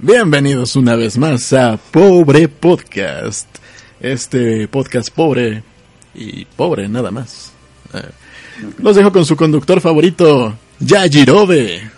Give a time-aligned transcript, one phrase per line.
[0.00, 3.48] Bienvenidos una vez más a Pobre Podcast.
[3.98, 5.64] Este podcast pobre
[6.14, 7.50] y pobre nada más.
[7.92, 8.08] Eh,
[8.78, 11.90] los dejo con su conductor favorito, Yajirobe.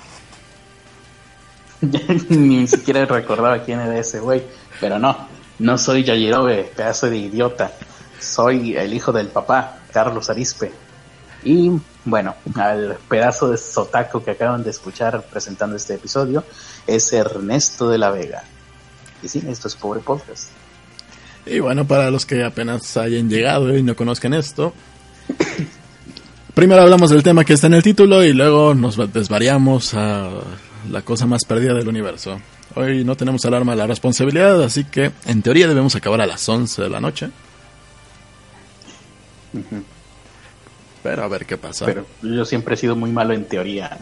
[2.31, 4.45] Ni siquiera recordaba quién era ese güey.
[4.81, 5.29] Pero no,
[5.59, 7.71] no soy Yajirobe, pedazo de idiota.
[8.19, 10.73] Soy el hijo del papá, Carlos Arispe.
[11.45, 11.71] Y
[12.07, 16.45] bueno, al pedazo de sotaco que acaban de escuchar presentando este episodio
[16.95, 18.43] es Ernesto de la Vega.
[19.23, 20.51] Y sí, esto es Pobre Podcast.
[21.47, 24.73] Y bueno, para los que apenas hayan llegado y no conozcan esto,
[26.55, 30.31] primero hablamos del tema que está en el título y luego nos desvariamos a
[30.91, 32.41] la cosa más perdida del universo.
[32.75, 36.49] Hoy no tenemos alarma de la responsabilidad, así que en teoría debemos acabar a las
[36.49, 37.31] 11 de la noche.
[41.03, 41.87] Pero a ver qué pasa.
[41.87, 43.99] Pero yo siempre he sido muy malo en teoría.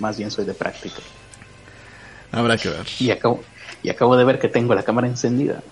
[0.00, 0.96] Más bien soy de práctica.
[2.32, 2.86] Habrá que ver.
[2.98, 3.42] Y acabo,
[3.82, 5.62] y acabo de ver que tengo la cámara encendida.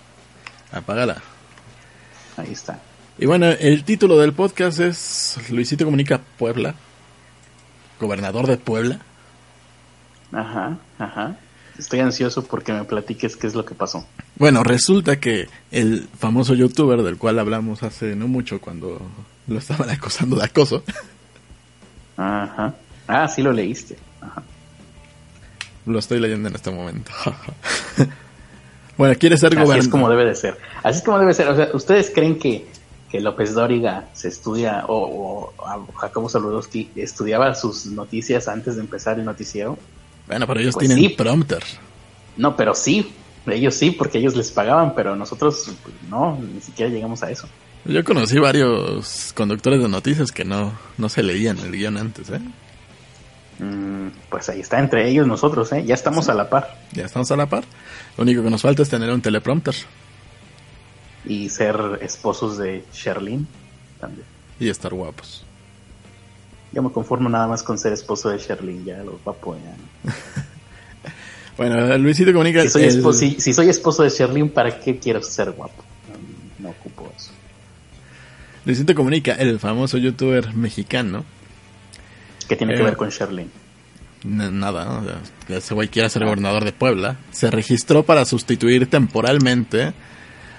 [0.71, 1.21] Apágala.
[2.37, 2.79] Ahí está.
[3.17, 6.75] Y bueno, el título del podcast es Luisito Comunica Puebla.
[7.99, 8.99] Gobernador de Puebla.
[10.33, 11.37] Ajá, ajá.
[11.77, 14.05] Estoy ansioso porque me platiques qué es lo que pasó.
[14.35, 19.01] Bueno, resulta que el famoso youtuber del cual hablamos hace no mucho cuando
[19.47, 20.83] lo estaban acosando de acoso.
[22.17, 22.73] Ajá.
[23.07, 23.97] Ah, sí lo leíste.
[24.21, 24.43] Ajá.
[25.85, 27.11] Lo estoy leyendo en este momento.
[28.97, 29.77] bueno, quiere ser gobernador.
[29.79, 30.57] Así es como debe de ser.
[30.83, 31.47] Así es como debe ser.
[31.47, 32.67] O sea, ¿ustedes creen que,
[33.09, 39.19] que López Dóriga se estudia, o, o Jacobo Saludowski estudiaba sus noticias antes de empezar
[39.19, 39.77] el noticiero?
[40.27, 41.63] Bueno, pero ellos pues tienen prompter.
[42.37, 43.13] No, pero sí.
[43.47, 47.47] Ellos sí, porque ellos les pagaban, pero nosotros pues, no, ni siquiera llegamos a eso.
[47.85, 52.39] Yo conocí varios conductores de noticias que no, no se leían el guion antes, ¿eh?
[53.59, 55.83] Mm, pues ahí está entre ellos nosotros, ¿eh?
[55.85, 56.77] Ya estamos a la par.
[56.91, 57.63] Ya estamos a la par.
[58.17, 59.75] Lo único que nos falta es tener un teleprompter.
[61.25, 63.47] Y ser esposos de Sherlyn
[63.99, 64.27] también.
[64.59, 65.43] Y estar guapos.
[66.71, 70.13] Yo me conformo nada más con ser esposo de Sherlyn, ya lo guapo ya.
[71.57, 72.61] bueno, Luisito comunica...
[72.63, 75.83] Si soy, esposo, si, soy esposo de Sherlyn, ¿para qué quiero ser guapo?
[76.59, 77.31] No, ocupo eso.
[78.65, 81.23] Luisito comunica, el famoso youtuber mexicano.
[82.47, 83.49] ¿Qué tiene que eh, ver con Sherlyn?
[84.25, 85.03] Nada,
[85.47, 87.17] ese güey quiere ser gobernador de Puebla.
[87.31, 89.93] Se registró para sustituir temporalmente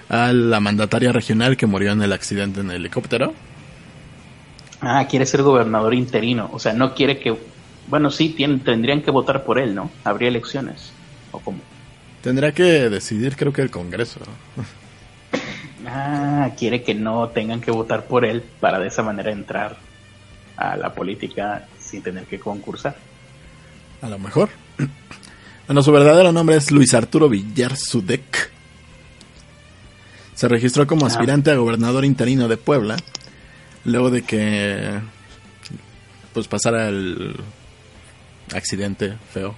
[0.07, 3.33] a la mandataria regional que murió en el accidente en el helicóptero.
[4.79, 6.49] Ah, quiere ser gobernador interino.
[6.53, 7.35] O sea, no quiere que.
[7.87, 9.91] Bueno, sí, tienen, tendrían que votar por él, ¿no?
[10.03, 10.91] Habría elecciones.
[11.31, 11.59] ¿O cómo?
[12.21, 14.21] Tendrá que decidir, creo que el Congreso.
[15.87, 19.77] ah, quiere que no tengan que votar por él para de esa manera entrar
[20.55, 22.97] a la política sin tener que concursar.
[24.01, 24.49] A lo mejor.
[25.65, 28.51] Bueno, su verdadero nombre es Luis Arturo Villar Sudek.
[30.35, 31.09] Se registró como ah.
[31.09, 32.95] aspirante a gobernador interino de Puebla
[33.83, 34.99] luego de que
[36.33, 37.35] pues pasara el
[38.53, 39.55] accidente feo.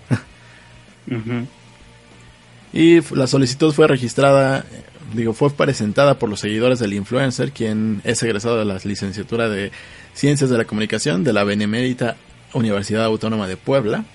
[2.72, 4.63] Y la solicitud fue registrada,
[5.13, 9.72] digo, fue presentada por los seguidores del influencer, quien es egresado de la licenciatura de
[10.14, 12.18] Ciencias de la Comunicación de la Benemérita
[12.53, 14.06] Universidad Autónoma de Puebla.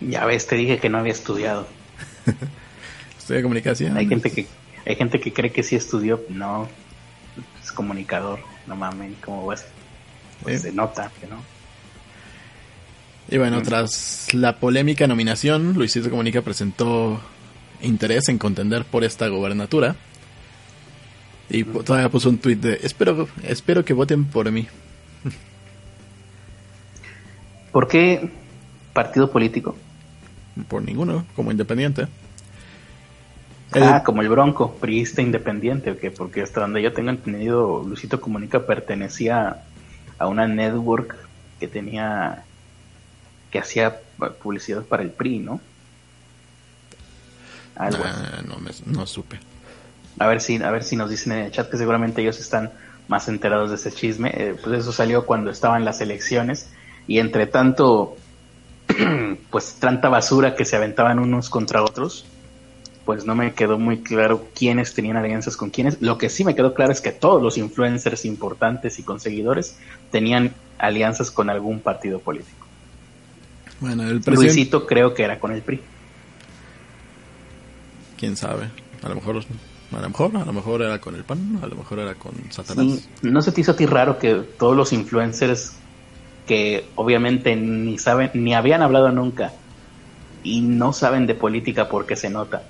[0.00, 1.66] Ya ves, te dije que no había estudiado.
[3.18, 3.96] Estudia comunicación.
[3.96, 4.46] Hay gente que
[4.84, 6.68] hay gente que cree que sí estudió, no,
[7.62, 9.64] es comunicador no mames, ¿cómo ves?
[10.42, 11.36] Pues se nota que no.
[13.28, 13.62] Y bueno, mm.
[13.62, 17.20] tras la polémica nominación, Luisito Comunica presentó
[17.80, 19.96] interés en contender por esta gobernatura.
[21.48, 21.84] Y mm.
[21.84, 24.66] todavía puso un tuit de, espero, espero que voten por mí.
[27.72, 28.30] ¿Por qué
[28.92, 29.74] partido político?
[30.68, 32.06] Por ninguno, como independiente.
[33.74, 38.66] Ah, como el Bronco, priista independiente, que porque hasta donde yo tengo entendido, Luisito Comunica
[38.66, 39.62] pertenecía
[40.18, 41.16] a una network
[41.58, 42.44] que tenía,
[43.50, 44.00] que hacía
[44.42, 45.60] publicidad para el PRI, ¿no?
[47.76, 48.04] Algo
[48.46, 49.40] no, no supe.
[50.18, 52.70] A ver si, a ver si nos dicen en el chat que seguramente ellos están
[53.08, 54.30] más enterados de ese chisme.
[54.34, 56.68] Eh, pues eso salió cuando estaban las elecciones
[57.06, 58.16] y entre tanto,
[59.50, 62.26] pues tanta basura que se aventaban unos contra otros
[63.04, 66.00] pues no me quedó muy claro quiénes tenían alianzas con quiénes.
[66.00, 69.76] Lo que sí me quedó claro es que todos los influencers importantes y conseguidores
[70.10, 72.66] tenían alianzas con algún partido político.
[73.80, 74.54] Bueno, el presidente...
[74.54, 75.80] Luisito creo que era con el PRI.
[78.16, 78.70] Quién sabe.
[79.02, 81.74] A lo mejor, a lo mejor, a lo mejor era con el PAN, a lo
[81.74, 83.08] mejor era con Satanás.
[83.22, 85.72] ¿No se te hizo a ti raro que todos los influencers
[86.46, 89.52] que obviamente ni saben, ni habían hablado nunca
[90.42, 92.62] y no saben de política porque se nota.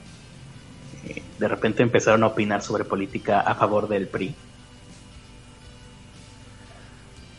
[1.07, 4.35] Eh, de repente empezaron a opinar sobre política a favor del PRI.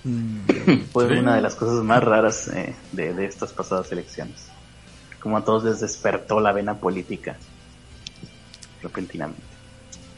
[0.04, 0.40] Mm,
[0.92, 4.48] Fue una de las cosas más raras eh, de, de, estas pasadas elecciones.
[5.20, 7.38] Como a todos les despertó la vena política
[8.82, 9.42] repentinamente.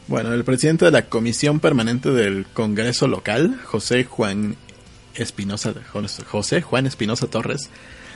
[0.08, 4.56] Bueno, el presidente de la Comisión Permanente del Congreso Local, José Juan
[5.16, 5.74] Espinosa,
[6.28, 7.70] José Juan Espinosa Torres,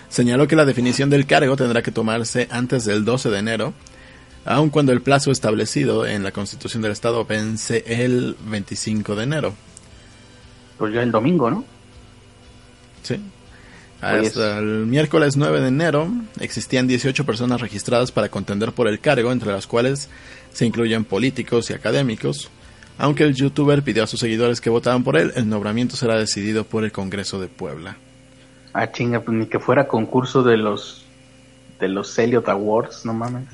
[0.10, 3.74] señaló que la definición del cargo tendrá que tomarse antes del 12 de enero,
[4.46, 9.56] aun cuando el plazo establecido en la Constitución del Estado vence el 25 de enero.
[10.78, 11.64] Pues ya el domingo, ¿no?
[13.04, 13.20] Sí.
[14.02, 16.10] Hasta el miércoles 9 de enero
[16.40, 20.08] existían 18 personas registradas para contender por el cargo, entre las cuales
[20.54, 22.50] se incluyen políticos y académicos.
[23.00, 26.66] Aunque el youtuber pidió a sus seguidores que votaran por él, el nombramiento será decidido
[26.66, 27.96] por el Congreso de Puebla.
[28.74, 31.06] Ah, chinga, pues ni que fuera concurso de los
[31.80, 33.46] de los Elliot Awards, no mames.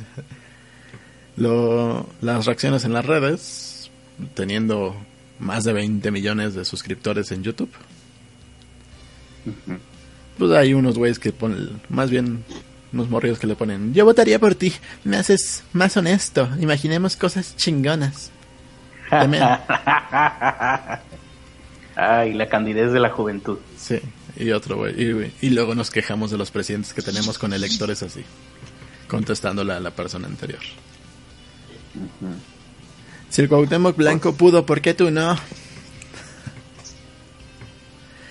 [1.37, 3.91] Lo, las reacciones en las redes,
[4.33, 4.95] teniendo
[5.37, 7.69] más de 20 millones de suscriptores en YouTube.
[10.39, 12.43] Pues hay unos güeyes que ponen, más bien
[12.93, 17.55] unos morridos que le ponen, yo votaría por ti, me haces más honesto, imaginemos cosas
[17.57, 18.31] chingonas.
[21.95, 23.57] Ay, la candidez de la juventud.
[23.77, 23.99] Sí,
[24.35, 25.33] y otro, güey.
[25.41, 28.23] Y, luego nos quejamos de los presidentes que tenemos con electores así,
[29.07, 30.59] contestándole a la persona anterior.
[33.29, 35.37] Si el Cuauhtémoc Blanco pudo, ¿por qué tú no?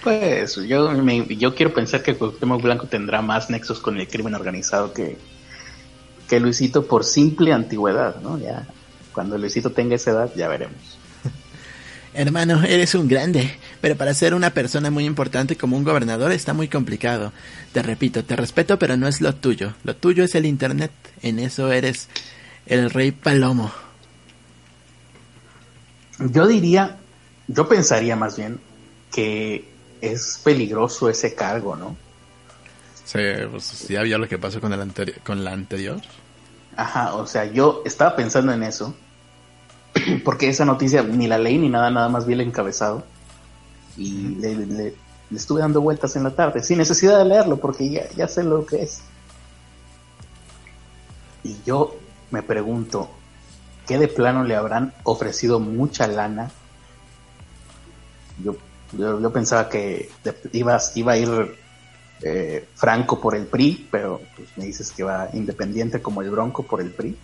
[0.03, 0.93] Pues yo,
[1.29, 5.17] yo quiero pensar que Cuauhtémoc Blanco tendrá más nexos con el crimen organizado que,
[6.29, 8.39] que Luisito por simple antigüedad, ¿no?
[8.39, 8.67] Ya
[9.15, 10.99] cuando Luisito tenga esa edad, ya veremos.
[12.15, 16.53] Hermano, eres un grande, pero para ser una persona muy importante como un gobernador está
[16.53, 17.33] muy complicado.
[17.73, 19.75] Te repito, te respeto, pero no es lo tuyo.
[19.85, 20.91] Lo tuyo es el Internet.
[21.23, 22.09] En eso eres
[22.67, 23.73] el rey palomo.
[26.19, 26.97] Yo diría,
[27.49, 28.61] yo pensaría más bien
[29.13, 29.65] que
[30.01, 31.97] es peligroso ese cargo, ¿no?
[33.05, 33.19] Sí,
[33.51, 36.01] pues ya vio lo que pasó con, el con la anterior.
[36.77, 38.95] Ajá, o sea, yo estaba pensando en eso
[40.25, 43.05] porque esa noticia ni la leí ni nada, nada más vi el encabezado
[43.97, 44.95] y le,
[45.35, 48.67] estuve dando vueltas en la tarde, sin necesidad de leerlo porque ya, ya sé lo
[48.67, 49.03] que es.
[51.43, 51.97] Y yo
[52.31, 53.11] me pregunto,
[53.87, 56.51] ¿qué de plano le habrán ofrecido mucha lana?
[58.43, 58.57] Yo,
[58.99, 60.11] yo, pensaba que
[60.53, 61.57] iba, iba a ir
[62.23, 66.63] eh, Franco por el PRI, pero pues, me dices que va independiente como el Bronco
[66.63, 67.17] por el PRI.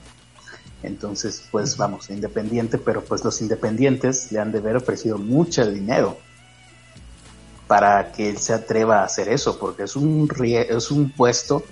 [0.82, 6.16] Entonces, pues vamos, independiente, pero pues los independientes le han de haber ofrecido mucho dinero
[7.66, 11.62] para que él se atreva a hacer eso, porque es un, es un puesto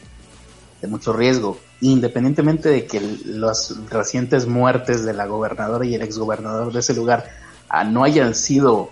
[0.81, 6.73] de mucho riesgo, independientemente de que las recientes muertes de la gobernadora y el exgobernador
[6.73, 7.29] de ese lugar
[7.69, 8.91] ah, no hayan sido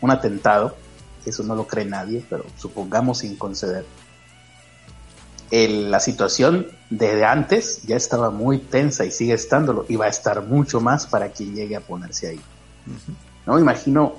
[0.00, 0.74] un atentado,
[1.24, 3.84] eso no lo cree nadie, pero supongamos sin conceder
[5.52, 10.42] la situación de antes ya estaba muy tensa y sigue estándolo y va a estar
[10.42, 12.40] mucho más para quien llegue a ponerse ahí.
[13.44, 14.14] No imagino,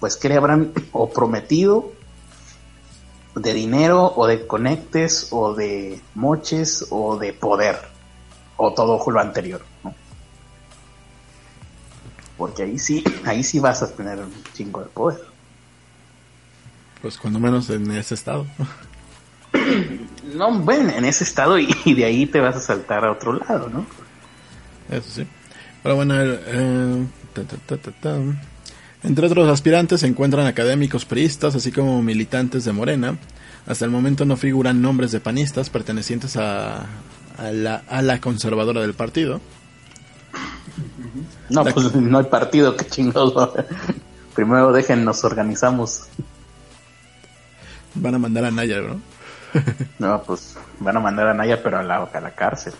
[0.00, 1.92] pues, que le habrán o prometido
[3.36, 7.78] de dinero o de conectes o de moches o de poder
[8.56, 9.62] o todo lo anterior,
[12.36, 15.20] Porque ahí sí, ahí sí vas a tener un chingo de poder.
[17.00, 18.46] Pues cuando menos en ese estado.
[20.36, 23.68] no, bueno, en ese estado y, de ahí te vas a saltar a otro lado,
[23.68, 23.86] ¿no?
[24.90, 25.26] Eso sí.
[25.82, 27.06] Pero bueno, eh,
[29.02, 33.18] entre otros aspirantes se encuentran académicos priistas, así como militantes de Morena.
[33.66, 36.86] Hasta el momento no figuran nombres de panistas pertenecientes a,
[37.36, 39.40] a, la, a la conservadora del partido.
[41.48, 43.50] No, pues no hay partido, que chingados.
[44.34, 46.04] Primero déjennos organizamos.
[47.94, 49.00] Van a mandar a Naya, ¿no?
[49.98, 52.72] no, pues van a mandar a Naya, pero a la, a la cárcel.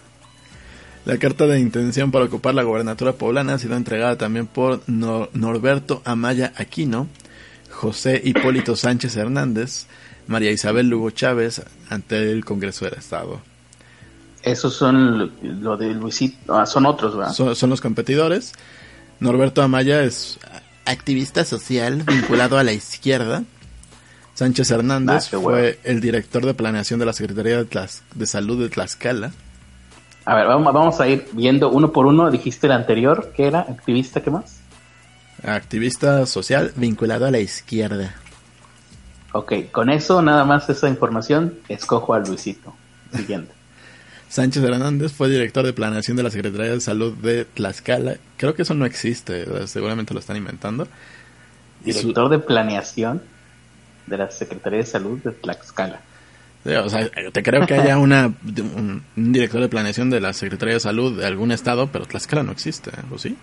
[1.04, 6.02] La carta de intención para ocupar la gobernatura poblana ha sido entregada también por Norberto
[6.04, 7.06] Amaya Aquino,
[7.70, 9.86] José Hipólito Sánchez Hernández,
[10.26, 13.40] María Isabel Lugo Chávez ante el Congreso del Estado.
[14.42, 17.32] Esos son lo de Luisito, ah, son otros, ¿verdad?
[17.32, 18.52] son, los competidores.
[19.20, 20.38] Norberto Amaya es
[20.84, 23.44] activista social vinculado a la izquierda
[24.36, 28.68] Sánchez Hernández ah, fue el director de planeación de la Secretaría de, de Salud de
[28.68, 29.32] Tlaxcala.
[30.26, 32.30] A ver, vamos, vamos, a ir viendo uno por uno.
[32.30, 34.60] Dijiste el anterior, que era activista, ¿qué más?
[35.42, 38.14] Activista social vinculado a la izquierda.
[39.32, 42.74] Ok, con eso, nada más esa información, escojo a Luisito.
[43.14, 43.54] Siguiente.
[44.28, 48.16] Sánchez Hernández fue director de planeación de la Secretaría de Salud de Tlaxcala.
[48.36, 50.86] Creo que eso no existe, seguramente lo están inventando.
[51.82, 53.22] Director de planeación
[54.06, 56.00] de la Secretaría de Salud de Tlaxcala.
[56.64, 60.80] o sea, te creo que haya una, un, director de planeación de la Secretaría de
[60.80, 63.36] Salud de algún estado, pero Tlaxcala no existe, ¿o sí?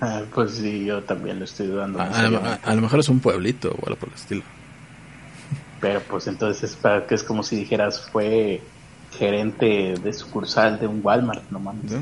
[0.00, 2.00] Ah, pues sí, yo también lo estoy dudando.
[2.00, 4.42] A, lo mejor es un pueblito o algo por el estilo.
[5.80, 8.60] Pero pues entonces es, para que es como si dijeras fue
[9.18, 11.92] gerente de sucursal de un Walmart, no mames.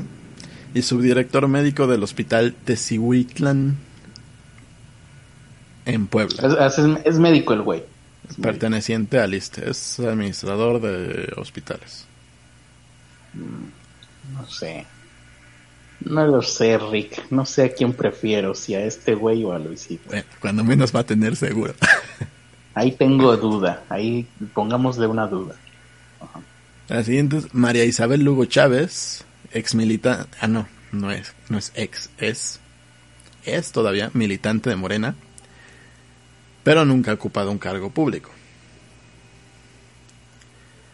[0.73, 3.77] Y subdirector médico del hospital Tecihuitlán
[5.93, 6.67] en Puebla.
[7.05, 7.83] Es, médico el güey.
[8.41, 12.05] Perteneciente al ISTE, es administrador de hospitales.
[13.33, 14.85] Mm, no sé.
[16.01, 17.31] No lo sé, Rick.
[17.31, 20.09] No sé a quién prefiero, si a este güey o a Luisito.
[20.39, 21.73] cuando menos va a tener seguro.
[22.73, 23.83] Ahí tengo duda.
[23.89, 25.55] Ahí pongámosle una duda.
[26.87, 30.37] La siguiente es María Isabel Lugo Chávez, ex militante.
[30.41, 32.59] Ah, no, no es, no es ex, es.
[33.45, 35.15] Es todavía militante de Morena,
[36.63, 38.29] pero nunca ha ocupado un cargo público.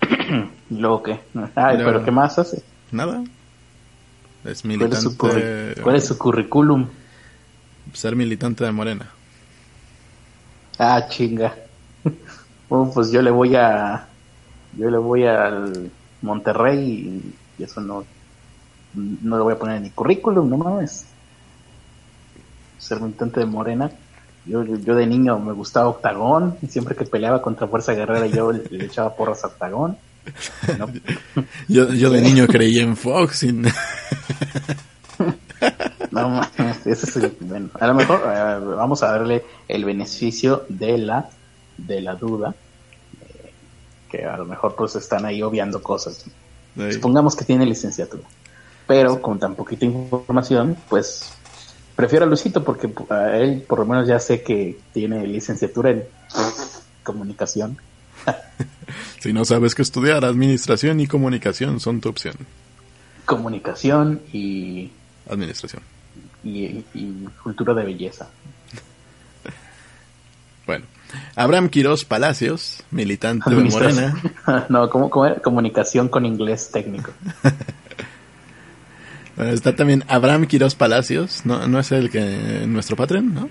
[0.70, 1.20] ¿Luego qué?
[1.56, 2.64] Ay, pero, ¿qué más hace?
[2.92, 3.24] Nada.
[4.44, 4.96] Es militante.
[5.82, 6.88] ¿Cuál es su, currículum?
[7.94, 9.10] Ser militante de Morena.
[10.78, 11.56] Ah, chinga.
[12.70, 14.08] Bueno, pues yo le voy a.
[14.78, 15.90] Yo le voy al
[16.22, 18.06] Monterrey y, eso no.
[18.94, 21.06] No lo voy a poner en mi currículum, no mames.
[22.78, 23.92] Ser militante de Morena.
[24.46, 28.52] Yo, yo de niño me gustaba Octagón y siempre que peleaba contra Fuerza Guerrera yo
[28.52, 29.98] le, echaba porras a Octagón.
[31.68, 33.44] yo, yo de niño creí en Fox.
[33.44, 33.52] Y...
[36.12, 36.42] no,
[36.86, 41.30] ese es el, bueno, a lo mejor eh, vamos a darle el beneficio de la
[41.78, 42.56] de la duda
[43.22, 43.52] eh,
[44.10, 46.26] que a lo mejor pues están ahí obviando cosas
[46.92, 48.24] supongamos que tiene licenciatura
[48.88, 51.34] pero con tan poquita información pues
[51.96, 56.04] prefiero a Luisito porque a él por lo menos ya sé que tiene licenciatura en
[57.04, 57.78] comunicación
[59.20, 62.36] si no sabes qué estudiar administración y comunicación son tu opción
[63.26, 64.92] comunicación y
[65.30, 65.82] administración
[66.46, 66.84] y,
[67.44, 68.28] cultura de belleza.
[70.68, 70.86] bueno,
[71.36, 74.16] Abraham Quiroz Palacios, militante de Morena.
[74.70, 75.10] no, ¿cómo,
[75.44, 77.12] Comunicación con inglés técnico.
[79.36, 83.50] Bueno, está también Abraham Quiroz Palacios, ¿no, no es el que nuestro patrón, ¿no?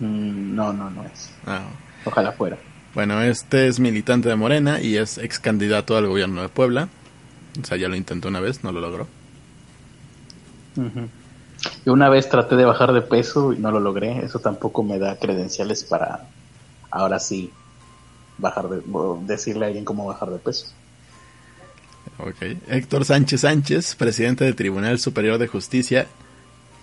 [0.00, 1.30] Mm, no, no, no es.
[1.46, 1.62] Ah.
[2.04, 2.56] Ojalá fuera.
[2.94, 6.88] Bueno, este es militante de Morena y es ex candidato al gobierno de Puebla.
[7.60, 9.06] O sea, ya lo intentó una vez, no lo logró.
[11.84, 14.24] Yo una vez traté de bajar de peso y no lo logré.
[14.24, 16.26] Eso tampoco me da credenciales para
[16.90, 17.50] ahora sí
[18.38, 18.82] bajar de,
[19.22, 20.66] decirle a alguien cómo bajar de peso.
[22.22, 22.42] Ok.
[22.68, 26.06] Héctor Sánchez Sánchez, presidente del Tribunal Superior de Justicia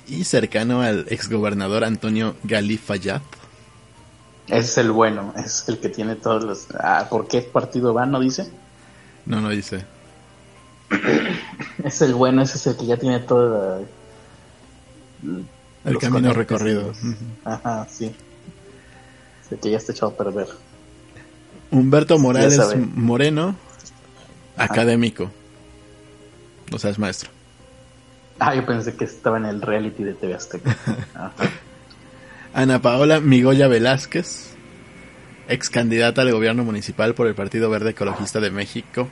[0.08, 3.22] y cercano al exgobernador Antonio Gali Ese
[4.48, 6.68] es el bueno, es el que tiene todos los...
[6.80, 8.06] Ah, ¿Por qué partido va?
[8.06, 8.50] ¿No dice?
[9.26, 9.86] No, no dice.
[11.84, 13.86] es el bueno, ese es el que ya tiene todo
[15.86, 16.94] el camino recorrido.
[17.44, 18.14] Ajá, sí.
[19.52, 20.48] El que ya está echado a perder.
[21.72, 22.60] Humberto Morales
[22.96, 23.56] Moreno,
[24.58, 25.32] académico.
[26.72, 27.30] O sea, es maestro.
[28.40, 30.76] Ah, yo pensé que estaba en el reality de TV Azteca.
[32.54, 34.52] Ana Paola Migoya Velázquez,
[35.48, 39.10] ex candidata al gobierno municipal por el Partido Verde Ecologista de México.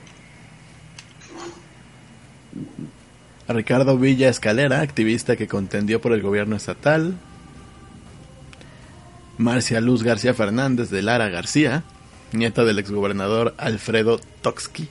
[3.48, 7.14] Ricardo Villa Escalera, activista que contendió por el gobierno estatal.
[9.38, 11.84] Marcia Luz García Fernández de Lara García,
[12.32, 14.88] nieta del exgobernador Alfredo Toxqui.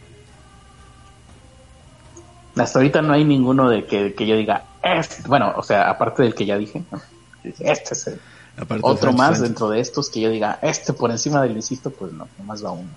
[2.57, 6.33] Hasta ahorita no hay ninguno de que, yo diga, este, bueno, o sea, aparte del
[6.33, 6.83] que ya dije,
[7.59, 8.19] este es el,
[8.81, 12.27] otro más dentro de estos que yo diga, este por encima del insisto, pues no,
[12.38, 12.89] nomás va uno.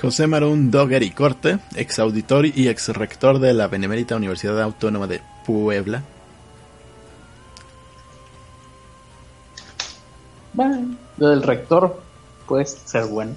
[0.00, 5.06] José Marún Dogger y Corte, ex auditor y ex rector de la Benemérita Universidad Autónoma
[5.06, 6.02] de Puebla.
[10.54, 12.00] Bueno, lo del rector
[12.48, 13.34] puede ser bueno.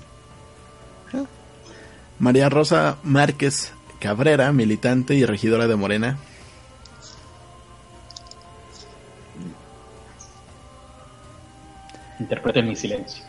[2.18, 6.18] María Rosa Márquez Cabrera, militante y regidora de Morena.
[12.20, 13.24] Interprete mi silencio.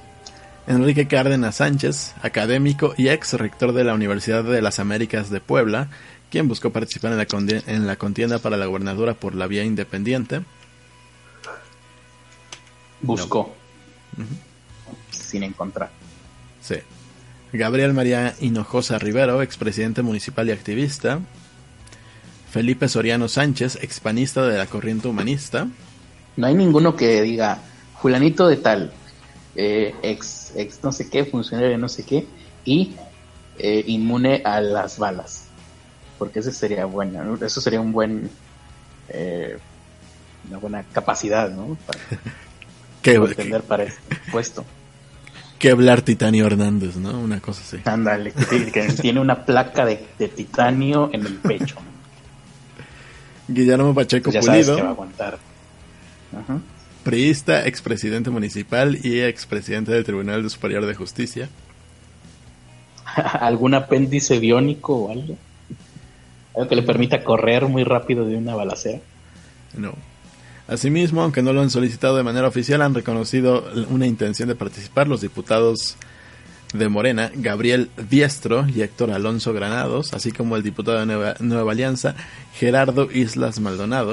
[0.66, 5.90] Enrique Cárdenas Sánchez, académico y ex rector de la Universidad de las Américas de Puebla,
[6.28, 10.42] quien buscó participar en la, en la contienda para la gobernadura por la vía independiente.
[13.00, 13.54] Buscó.
[15.12, 15.90] Sin encontrar.
[16.60, 16.78] Sí.
[17.54, 21.20] Gabriel María Hinojosa Rivero, expresidente municipal y activista.
[22.50, 25.68] Felipe Soriano Sánchez, expanista de la corriente humanista.
[26.36, 27.60] No hay ninguno que diga,
[28.02, 28.92] fulanito de tal,
[29.54, 32.26] eh, ex, ex no sé qué, funcionario de no sé qué,
[32.64, 32.96] y
[33.58, 35.44] eh, inmune a las balas.
[36.18, 38.30] Porque ese sería bueno, eso sería un buen,
[39.10, 39.58] eh,
[40.48, 41.78] una buena capacidad, ¿no?
[41.86, 42.00] Para,
[43.00, 44.64] ¿Qué, entender para este puesto.
[45.64, 47.18] Que hablar Titanio Hernández, ¿no?
[47.18, 47.78] Una cosa así.
[47.86, 49.96] Ándale, que, tiene una placa de,
[50.28, 51.76] titanio en el pecho.
[53.48, 54.76] Guillermo Pacheco pues Pulido.
[54.76, 55.38] va a aguantar.
[56.38, 56.60] Ajá
[57.04, 61.48] priista, expresidente municipal y expresidente del Tribunal Superior de Justicia.
[63.14, 65.36] ¿Algún apéndice biónico o algo?
[66.56, 69.00] ¿Algo que le permita correr muy rápido de una balacera?
[69.76, 69.94] No.
[70.66, 75.08] Asimismo, aunque no lo han solicitado de manera oficial, han reconocido una intención de participar
[75.08, 75.96] los diputados
[76.72, 81.72] de Morena, Gabriel Diestro y Héctor Alonso Granados, así como el diputado de Nueva, Nueva
[81.72, 82.14] Alianza,
[82.54, 84.10] Gerardo Islas Maldonado,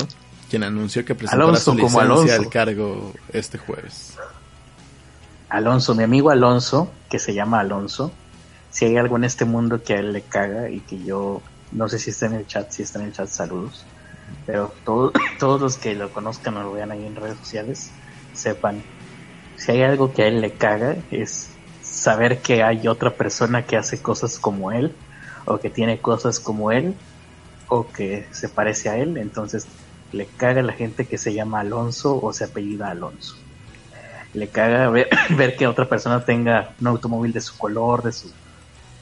[0.50, 4.16] quien anunció que presentará su licencia al cargo este jueves.
[5.50, 8.12] Alonso, mi amigo Alonso, que se llama Alonso,
[8.70, 11.42] si hay algo en este mundo que a él le caga y que yo
[11.72, 13.86] no sé si está en el chat, si está en el chat, saludos.
[14.46, 14.74] Pero
[15.40, 17.92] todos los que lo conozcan o lo vean ahí en redes sociales,
[18.34, 18.82] sepan,
[19.58, 21.50] si hay algo que a él le caga es
[21.82, 24.96] saber que hay otra persona que hace cosas como él,
[25.46, 26.96] o que tiene cosas como él,
[27.68, 29.68] o que se parece a él, entonces
[30.12, 33.36] le caga a la gente que se llama Alonso o se apellida Alonso.
[34.34, 38.32] Le caga ver, ver que otra persona tenga un automóvil de su color, de su,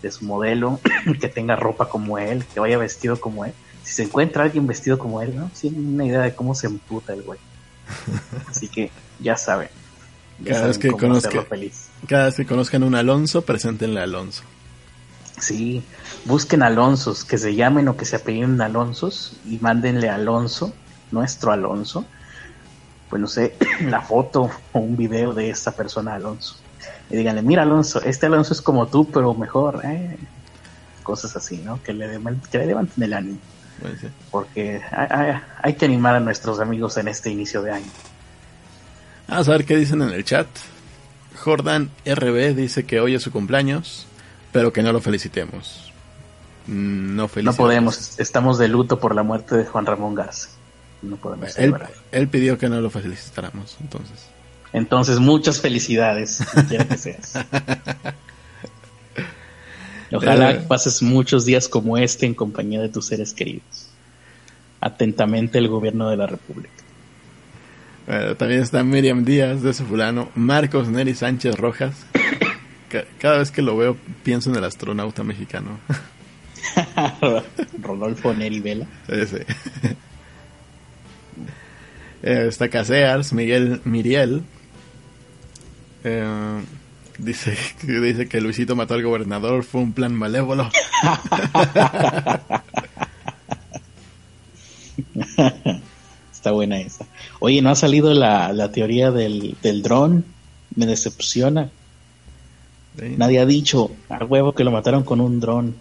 [0.01, 0.79] de su modelo,
[1.19, 3.53] que tenga ropa como él, que vaya vestido como él.
[3.89, 5.49] Si se encuentra alguien vestido como él, ¿no?
[5.59, 7.39] Tiene una idea de cómo se emputa el güey.
[8.47, 9.69] Así que ya saben.
[10.45, 11.43] cada, vez que conozca,
[12.07, 14.43] cada vez que conozcan un Alonso, preséntenle a Alonso.
[15.39, 15.81] Sí,
[16.25, 20.71] busquen Alonsos, que se llamen o que se apelliden Alonsos y mándenle a Alonso
[21.09, 22.05] nuestro Alonso,
[23.09, 23.55] pues no sé,
[23.87, 26.57] la foto o un video de esta persona Alonso.
[27.09, 29.81] Y díganle, mira Alonso, este Alonso es como tú, pero mejor.
[29.83, 30.15] ¿eh?
[31.01, 31.81] Cosas así, ¿no?
[31.81, 32.19] Que le,
[32.51, 33.39] que le levanten el ánimo.
[33.81, 34.81] Pues Porque
[35.61, 37.91] hay, que animar a nuestros amigos en este inicio de año.
[39.27, 40.47] Vamos a ver qué dicen en el chat.
[41.35, 44.07] Jordan RB dice que hoy es su cumpleaños,
[44.51, 45.93] pero que no lo felicitemos.
[46.67, 47.57] Mm, no felicitemos.
[47.57, 50.49] No podemos, estamos de luto por la muerte de Juan Ramón Garza
[51.01, 51.75] no podemos él,
[52.11, 54.27] él, pidió que no lo felicitáramos, entonces.
[54.73, 57.33] Entonces, muchas felicidades, quiera que seas.
[60.11, 60.65] Ojalá eh.
[60.67, 63.89] pases muchos días como este en compañía de tus seres queridos.
[64.81, 66.73] Atentamente el gobierno de la República.
[68.37, 72.05] también está Miriam Díaz de ese fulano, Marcos Neri Sánchez Rojas.
[73.19, 75.79] Cada vez que lo veo pienso en el astronauta mexicano.
[77.81, 78.87] Rodolfo Neri Vela.
[79.07, 79.45] Ese.
[82.21, 84.43] Eh, está Casears, Miguel Miriel.
[86.03, 86.61] Eh,
[87.19, 90.69] dice, dice que Luisito mató al gobernador, fue un plan malévolo.
[96.33, 97.05] Está buena esa.
[97.39, 100.25] Oye, ¿no ha salido la, teoría del, del dron?
[100.75, 101.69] Me decepciona.
[103.17, 105.75] Nadie ha dicho a huevo que lo mataron con un dron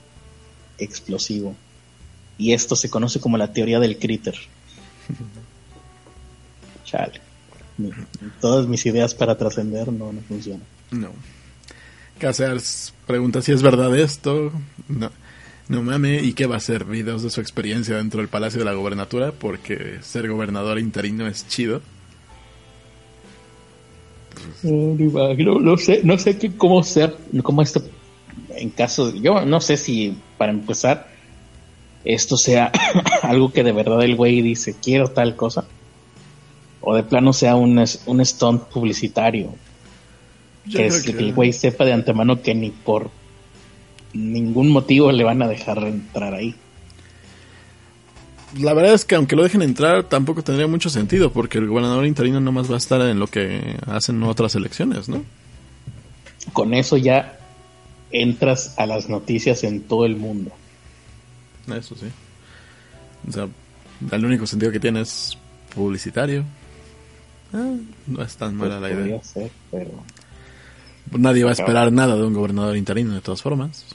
[0.79, 1.55] explosivo.
[2.37, 4.37] Y esto se conoce como la teoría del critter.
[6.85, 7.21] Chale.
[8.41, 10.78] Todas mis ideas para trascender no, no funcionan.
[10.91, 11.11] No.
[12.19, 14.53] Casears pregunta si es verdad esto.
[14.89, 15.11] No.
[15.69, 16.87] No mames, ¿y qué va a ser?
[16.87, 21.47] Videos de su experiencia dentro del Palacio de la Gobernatura, porque ser gobernador interino es
[21.47, 21.83] chido.
[24.63, 27.83] No, sé, no sé qué, cómo ser, cómo esto,
[28.51, 31.09] en caso, yo no sé si para empezar
[32.05, 32.73] esto sea
[33.23, 35.67] algo que de verdad el güey dice, quiero tal cosa
[36.81, 39.55] o de plano sea un, un stunt publicitario.
[40.71, 43.11] Que, el güey sepa de antemano que ni por
[44.13, 46.55] ningún motivo le van a dejar entrar ahí.
[48.59, 52.07] La verdad es que aunque lo dejen entrar tampoco tendría mucho sentido porque el gobernador
[52.07, 55.23] interino nomás va a estar en lo que hacen otras elecciones, ¿no?
[56.55, 57.39] Con eso ya
[58.11, 60.51] entras a las noticias en todo el mundo.
[61.67, 62.07] Eso sí.
[63.29, 63.49] O sea,
[64.11, 65.37] el único sentido que tiene es
[65.75, 66.45] publicitario.
[67.53, 67.75] Ah,
[68.07, 69.21] no es tan mala la idea.
[71.17, 73.87] Nadie va a esperar nada de un gobernador interino de todas formas.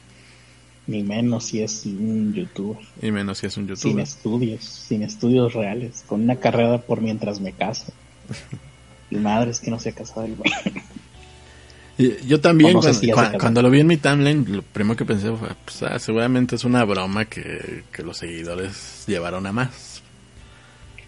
[0.88, 2.78] Ni menos si es un youtuber.
[3.02, 3.91] Ni menos si es un youtuber.
[3.91, 7.93] Sin estudios, sin estudios reales, con una carrera por mientras me caso.
[9.10, 10.36] y madre es que no se ha casado el
[11.97, 12.80] yo también,
[13.39, 16.63] cuando, lo vi en mi timeline, lo primero que pensé fue, pues, ah, seguramente es
[16.63, 20.02] una broma que, los seguidores llevaron a más.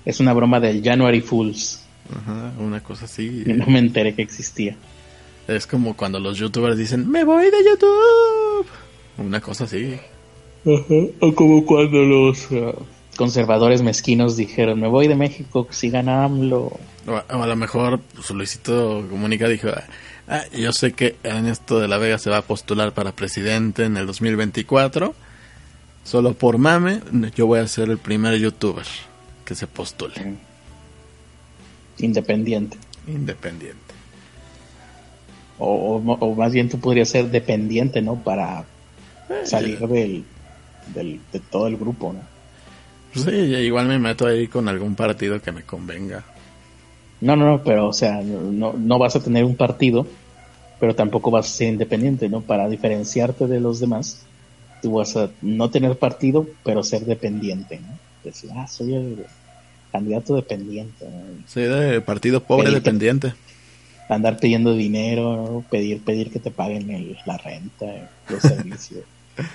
[0.05, 1.81] Es una broma del January Fools.
[2.15, 3.43] Ajá, una cosa así.
[3.47, 4.75] Y no me enteré que existía.
[5.47, 8.65] Es como cuando los youtubers dicen, me voy de YouTube.
[9.17, 9.97] Una cosa así.
[11.19, 12.73] O como cuando los uh,
[13.15, 16.79] conservadores mezquinos dijeron, me voy de México si gana AMLO.
[17.07, 19.69] O, a lo mejor pues, Luisito Comunica dijo,
[20.27, 23.97] ah, yo sé que Ernesto de la Vega se va a postular para presidente en
[23.97, 25.13] el 2024.
[26.03, 27.01] Solo por mame,
[27.35, 28.85] yo voy a ser el primer youtuber
[29.43, 30.37] que se postule.
[31.99, 32.77] Independiente.
[33.07, 33.84] Independiente.
[35.57, 38.15] O, o, más bien tú podrías ser dependiente, ¿no?
[38.15, 38.65] Para
[39.29, 40.25] eh, salir del,
[40.93, 42.35] del, de todo el grupo, ¿no?
[43.21, 46.23] Sí, igual me meto ahí con algún partido que me convenga.
[47.21, 50.05] No, no, no, pero o sea, no, no vas a tener un partido,
[50.79, 52.41] pero tampoco vas a ser independiente, ¿no?
[52.41, 54.25] Para diferenciarte de los demás,
[54.81, 57.97] tú vas a no tener partido, pero ser dependiente, ¿no?
[58.23, 59.25] Decir, ah, soy el
[59.91, 61.05] candidato dependiente.
[61.47, 63.33] Soy de partido pobre dependiente.
[64.09, 65.65] Andar pidiendo dinero, ¿no?
[65.69, 69.03] pedir, pedir que te paguen el, la renta, los servicios.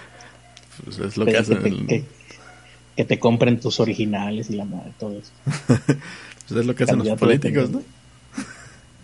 [0.84, 1.86] Pues es lo que hacen.
[1.86, 5.30] Que, te compren tus originales y la madre, todo eso.
[5.76, 7.82] pues es lo que hacen los políticos, ¿no?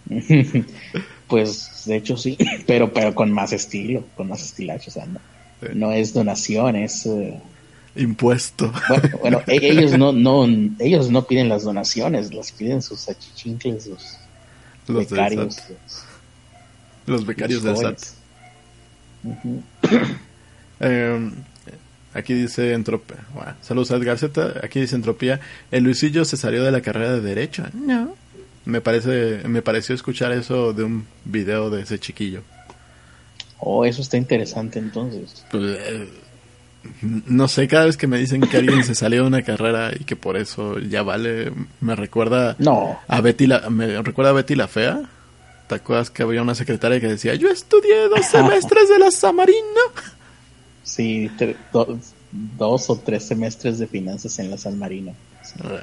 [1.28, 5.20] pues de hecho sí, pero pero con más estilo, con más estilacho, o sea, no,
[5.74, 7.38] no es donación, es eh,
[7.96, 8.72] impuesto.
[9.20, 10.46] Bueno, e, ellos no no
[10.78, 13.90] ellos no piden las donaciones, las piden sus achichincles,
[14.92, 15.56] los, becarios.
[17.06, 17.98] los, becarios del SAT.
[20.78, 21.32] Em,
[22.14, 23.16] aquí dice Entropía.
[23.62, 24.60] saludos a Edgar Z.
[24.62, 25.40] Aquí dice Entropía.
[25.70, 27.64] El Luisillo se salió de la carrera de Derecho.
[27.74, 28.14] No.
[28.64, 32.42] Me, parece, me pareció escuchar eso de un video de ese chiquillo.
[33.58, 35.44] Oh, eso está interesante entonces.
[35.50, 36.08] Pues, eh,
[37.02, 40.04] no sé, cada vez que me dicen que alguien se salió de una carrera y
[40.04, 42.98] que por eso ya vale, me recuerda no.
[43.08, 45.02] a Betty la, me recuerda a Betty la fea.
[45.68, 49.80] ¿Te acuerdas que había una secretaria que decía, yo estudié dos semestres de la Samarino?
[50.84, 51.28] Sí,
[52.58, 55.14] dos o tres semestres de finanzas en la San Marino.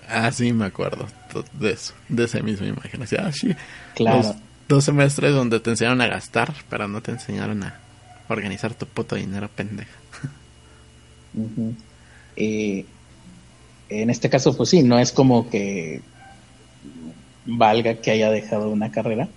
[0.07, 1.07] Ah, sí, me acuerdo
[1.53, 3.01] de eso, de esa misma imagen.
[3.19, 3.55] ah, sí.
[3.95, 4.35] Claro.
[4.67, 7.79] Dos, semestres donde te enseñaron a gastar, pero no te enseñaron a
[8.27, 9.91] organizar tu puto dinero, pendeja.
[12.35, 12.85] Eh,
[13.89, 16.01] en este caso, pues sí, no es como que
[17.45, 19.27] valga que haya dejado una carrera,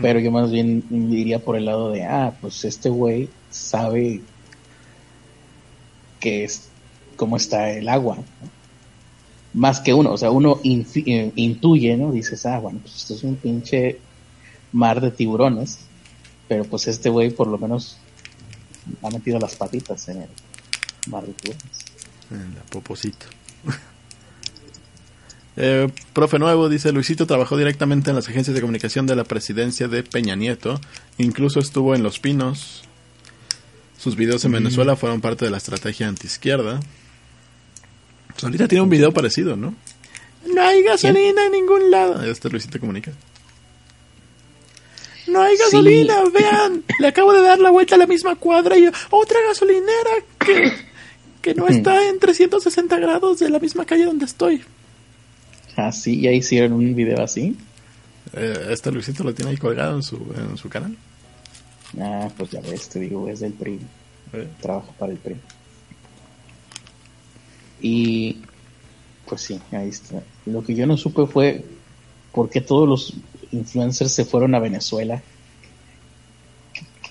[0.00, 4.20] pero yo más bien diría por el lado de, ah, pues este güey sabe
[6.20, 6.68] que es
[7.16, 8.18] cómo está el agua.
[9.54, 12.12] Más que uno, o sea, uno eh, intuye, ¿no?
[12.12, 13.98] Dices, ah, bueno, pues esto es un pinche
[14.72, 15.78] mar de tiburones,
[16.46, 17.98] pero pues este güey por lo menos
[19.02, 20.28] ha metido las patitas en el
[21.08, 21.56] tiburones.
[22.30, 23.26] En la poposito.
[25.60, 29.88] Eh, profe nuevo dice Luisito trabajó directamente en las agencias de comunicación de la presidencia
[29.88, 30.80] de Peña Nieto,
[31.16, 32.84] incluso estuvo en Los Pinos,
[33.98, 36.78] sus videos en Venezuela fueron parte de la estrategia antiizquierda.
[38.28, 39.74] Pues ahorita tiene un video parecido, ¿no?
[40.46, 42.22] No hay gasolina en ningún lado.
[42.22, 43.10] Este Luisito comunica.
[45.26, 46.84] No hay gasolina, vean.
[47.00, 50.72] Le acabo de dar la vuelta a la misma cuadra y otra gasolinera que,
[51.48, 54.62] que no está en 360 grados de la misma calle donde estoy.
[55.76, 57.56] Ah, sí, ya hicieron un video así.
[58.34, 60.94] Eh, este Luisito lo tiene ahí colgado en su, en su canal.
[61.98, 63.78] Ah, pues ya ves, te digo, es del PRI.
[64.60, 65.36] Trabaja para el PRI.
[67.80, 68.42] Y
[69.26, 70.22] pues sí, ahí está.
[70.44, 71.64] Lo que yo no supe fue
[72.32, 73.14] por qué todos los
[73.52, 75.22] influencers se fueron a Venezuela.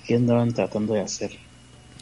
[0.05, 1.31] ¿Qué, andaban tratando de hacer?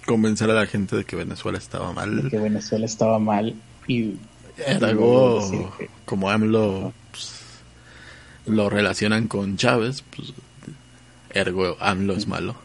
[0.05, 2.23] Convencer a la gente de que Venezuela estaba mal.
[2.23, 3.55] De que Venezuela estaba mal
[3.87, 4.15] y...
[4.57, 7.33] Era algo como AMLO pues,
[8.45, 10.33] lo relacionan con Chávez, pues
[11.31, 12.55] ergo AMLO es malo.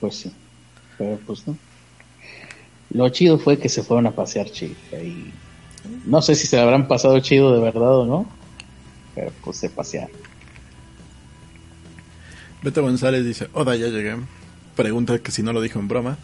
[0.00, 0.32] Pues sí,
[0.98, 1.56] pero pues no.
[2.90, 4.74] Lo chido fue que se fueron a pasear chido.
[4.92, 5.32] Y
[6.04, 8.26] no sé si se habrán pasado chido de verdad o no,
[9.14, 10.16] pero pues se pasearon.
[12.62, 14.16] Beto González dice, Oda, ya llegué.
[14.78, 16.16] Pregunta que si no lo dijo en broma.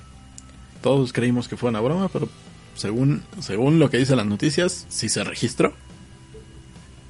[0.81, 2.29] Todos creímos que fue una broma, pero
[2.77, 5.73] según, según lo que dicen las noticias, sí se registró.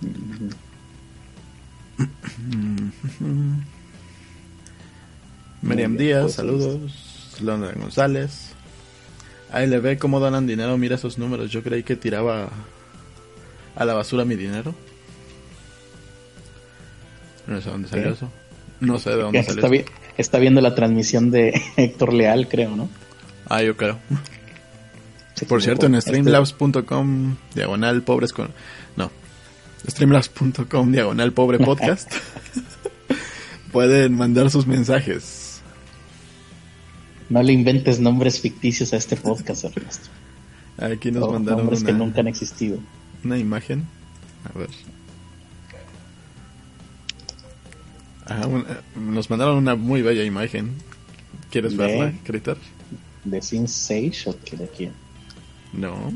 [5.60, 7.36] Miriam Díaz, saludos.
[7.42, 8.52] Londra González.
[9.52, 11.50] Ahí le ve cómo donan dinero, mira esos números.
[11.50, 12.48] Yo creí que tiraba
[13.76, 14.74] a la basura mi dinero.
[17.46, 18.32] No sé dónde salió eso.
[18.80, 19.84] No sé de dónde salió está Bien,
[20.16, 22.88] está viendo la transmisión de Héctor Leal, creo, ¿no?
[23.48, 23.98] Ah, yo creo.
[25.48, 28.50] Por cierto, en streamlabs.com diagonal pobres con...
[28.96, 29.10] No,
[29.88, 32.10] streamlabs.com diagonal pobre podcast
[33.72, 35.60] pueden mandar sus mensajes.
[37.28, 40.08] No le inventes nombres ficticios a este podcast, Ernesto.
[40.78, 42.78] Aquí nos mandaron nombres que nunca han existido.
[43.24, 43.86] Una imagen.
[44.44, 44.68] A ver.
[48.96, 50.72] Nos mandaron una muy bella imagen.
[51.50, 52.56] ¿Quieres verla, Critter?
[53.24, 54.92] ¿De Sin Sage o de quién?
[55.72, 56.12] No.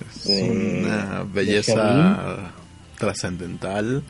[0.00, 2.52] Es una belleza
[2.98, 4.02] trascendental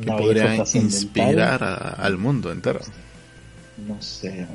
[0.00, 2.80] que podría inspirar al mundo entero.
[3.86, 4.46] No sé.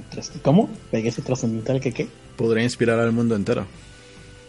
[0.41, 0.69] ¿Cómo?
[0.91, 2.07] ¿Belleza trascendental que qué?
[2.35, 3.65] Podría inspirar al mundo entero.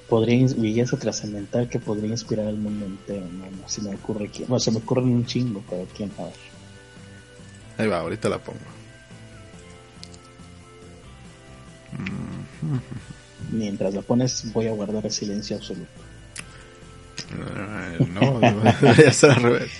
[0.09, 3.27] Podría belleza trascendental que podría inspirar al mundo entero.
[3.33, 4.49] No, no se me ocurre quién.
[4.49, 6.52] No, se me ocurre un chingo, pero quién a ver.
[7.79, 8.59] Ahí va, ahorita la pongo.
[13.51, 15.91] Mientras la pones, voy a guardar el silencio absoluto.
[18.15, 18.41] No,
[18.81, 19.71] debería ser al revés.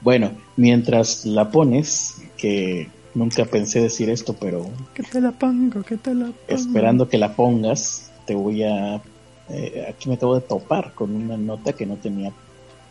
[0.00, 4.68] Bueno, mientras la pones, que nunca pensé decir esto, pero...
[4.94, 6.38] Que te la pongo, que te la pongo.
[6.48, 9.00] Esperando que la pongas, te voy a...
[9.48, 12.32] Eh, aquí me acabo de topar con una nota que no tenía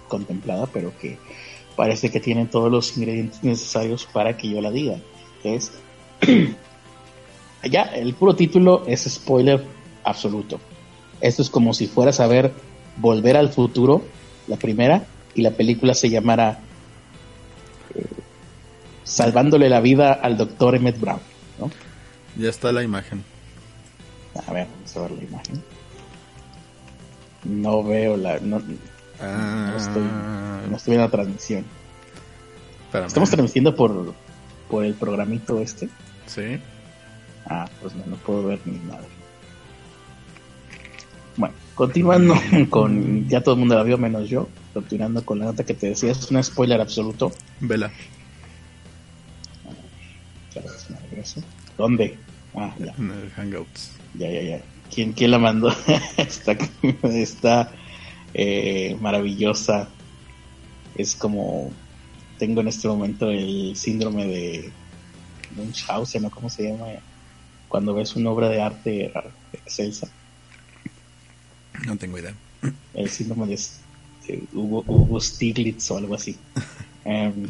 [0.07, 1.17] contemplada, pero que
[1.75, 4.97] parece que tiene todos los ingredientes necesarios para que yo la diga.
[5.43, 5.71] es...
[7.69, 9.63] ya, el puro título es spoiler
[10.03, 10.59] absoluto.
[11.19, 12.51] Esto es como si fueras a ver
[12.97, 14.03] Volver al Futuro,
[14.47, 16.59] la primera, y la película se llamara
[17.95, 18.05] eh,
[19.03, 21.19] Salvándole la vida al doctor Emmett Brown.
[21.59, 21.71] ¿no?
[22.37, 23.23] Ya está la imagen.
[24.47, 25.63] A ver, vamos a ver la imagen.
[27.43, 28.39] No veo la.
[28.39, 28.61] No,
[29.21, 29.73] ah.
[29.77, 30.03] estoy,
[30.69, 31.65] no estoy viendo la transmisión.
[32.93, 34.13] Estamos transmitiendo por,
[34.69, 35.89] por el programito este.
[36.25, 36.59] Sí.
[37.45, 39.03] Ah, pues no, no puedo ver ni nada.
[41.37, 42.35] Bueno, continuando
[42.69, 43.27] con.
[43.29, 44.47] Ya todo el mundo la vio, menos yo.
[44.73, 47.31] Continuando con la nota que te decía, es un spoiler absoluto.
[47.59, 47.91] Vela.
[51.77, 52.17] ¿Dónde?
[52.55, 52.93] Ah, ya.
[52.97, 53.91] En el Hangouts.
[54.15, 54.61] Ya, ya, ya.
[54.93, 55.73] ¿Quién, quién la mandó?
[56.17, 56.57] está
[57.03, 57.71] está
[58.33, 59.89] eh, maravillosa.
[60.95, 61.71] Es como.
[62.37, 64.71] Tengo en este momento el síndrome de
[65.55, 66.31] Munchausen, ¿no?
[66.31, 66.87] ¿Cómo se llama?
[67.67, 69.13] Cuando ves una obra de arte
[69.53, 70.07] excelsa.
[71.85, 72.33] No tengo idea.
[72.93, 73.59] El síndrome de
[74.53, 76.35] Hugo, Stiglitz o algo así.
[77.05, 77.47] Um,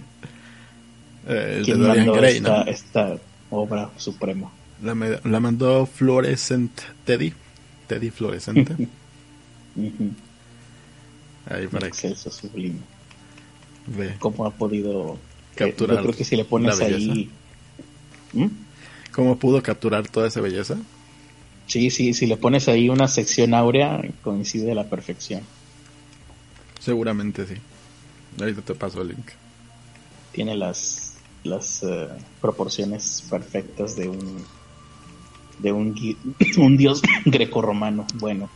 [1.28, 2.72] eh, Dorian Gray, esta, ¿no?
[2.72, 3.18] esta
[3.50, 4.52] obra suprema?
[4.82, 7.34] La, la, mandó Fluorescent Teddy.
[7.88, 8.76] Teddy Fluorescente.
[11.48, 12.80] Ahí para Excelso, sublime.
[13.88, 14.16] Ve.
[14.20, 15.18] ¿Cómo ha podido
[15.56, 15.96] capturar?
[15.96, 17.30] Eh, yo creo que si le pones ahí.
[18.34, 18.48] ¿Mm?
[19.12, 20.78] ¿Cómo pudo capturar toda esa belleza?
[21.68, 25.42] Sí, sí, si le pones ahí una sección áurea, coincide a la perfección.
[26.80, 27.56] Seguramente sí.
[28.40, 29.32] Ahorita te paso el link.
[30.32, 32.08] Tiene las, las uh,
[32.40, 34.44] proporciones perfectas de un
[35.60, 35.96] de un,
[36.58, 38.08] un dios grecorromano.
[38.16, 38.50] Bueno,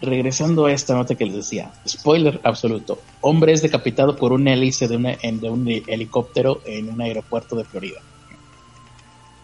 [0.00, 4.88] regresando a esta nota que les decía, spoiler absoluto, hombre es decapitado por un hélice
[4.88, 8.00] de, un helicóptero en un aeropuerto de Florida.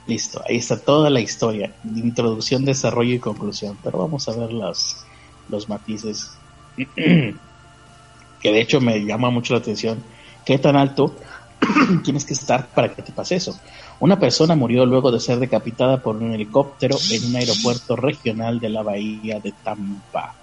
[0.06, 5.68] Listo, ahí está toda la historia, introducción, desarrollo y conclusión, pero vamos a ver los
[5.68, 6.38] matices
[8.40, 10.02] que de hecho me llama mucho la atención,
[10.44, 11.14] qué tan alto
[12.04, 13.58] tienes que estar para que te pase eso.
[13.98, 18.68] Una persona murió luego de ser decapitada por un helicóptero en un aeropuerto regional de
[18.68, 20.34] la bahía de Tampa,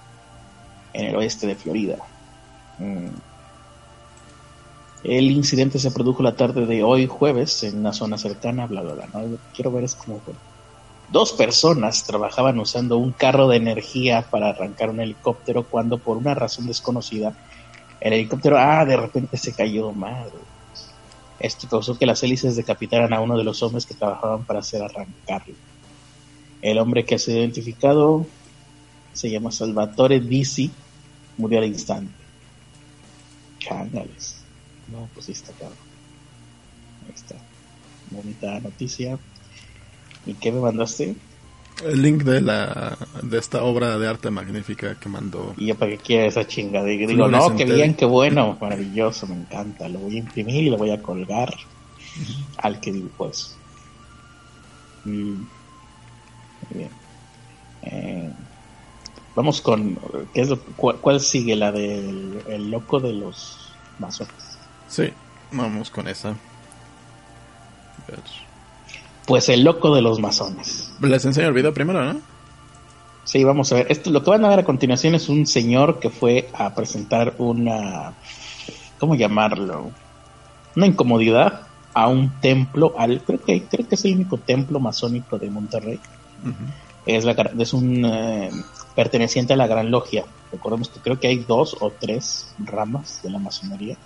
[0.93, 1.97] en el oeste de Florida.
[2.79, 3.07] Mm.
[5.03, 8.93] El incidente se produjo la tarde de hoy jueves en una zona cercana, bla, bla,
[8.93, 9.09] bla.
[9.53, 10.33] Quiero ver es cómo fue.
[11.11, 16.33] Dos personas trabajaban usando un carro de energía para arrancar un helicóptero cuando por una
[16.33, 17.35] razón desconocida
[18.03, 20.29] el helicóptero, ah, de repente se cayó mal.
[21.39, 24.83] Esto causó que las hélices decapitaran a uno de los hombres que trabajaban para hacer
[24.83, 25.55] arrancarlo.
[26.61, 28.25] El hombre que ha sido identificado
[29.13, 30.71] se llama Salvatore Disi,
[31.37, 32.13] murió al instante.
[33.65, 34.37] Cándales.
[34.91, 35.75] No, pues sí está claro.
[37.05, 37.35] Ahí está.
[38.11, 39.17] Bonita noticia.
[40.25, 41.15] ¿Y qué me mandaste?
[41.83, 45.53] El link de la de esta obra de arte magnífica que mandó.
[45.57, 46.85] Y yo para qué quiera esa chingada.
[46.85, 49.89] Digo, no, qué bien, qué bueno, maravilloso, me encanta.
[49.89, 51.53] Lo voy a imprimir y lo voy a colgar
[52.57, 53.55] al que dibujó eso.
[55.05, 55.33] Mm.
[56.69, 56.89] Muy bien.
[57.81, 58.29] Eh,
[59.35, 59.97] vamos con.
[60.33, 61.55] ¿qué es lo, cuál, sigue?
[61.55, 64.33] La del el loco de los masones.
[64.87, 65.09] Sí,
[65.51, 66.35] vamos con esa.
[69.25, 70.91] Pues el loco de los masones.
[71.01, 72.19] Les enseño el video primero, ¿no?
[73.23, 73.87] Sí, vamos a ver.
[73.89, 77.35] Esto, lo que van a ver a continuación es un señor que fue a presentar
[77.37, 78.13] una,
[78.99, 79.91] ¿cómo llamarlo?
[80.75, 85.37] Una incomodidad a un templo, al creo que creo que es el único templo masónico
[85.37, 85.99] de Monterrey.
[87.05, 88.49] Es, la, es un eh,
[88.95, 90.25] perteneciente a la Gran Logia.
[90.51, 93.97] Recordemos que creo que hay dos o tres ramas de la masonería.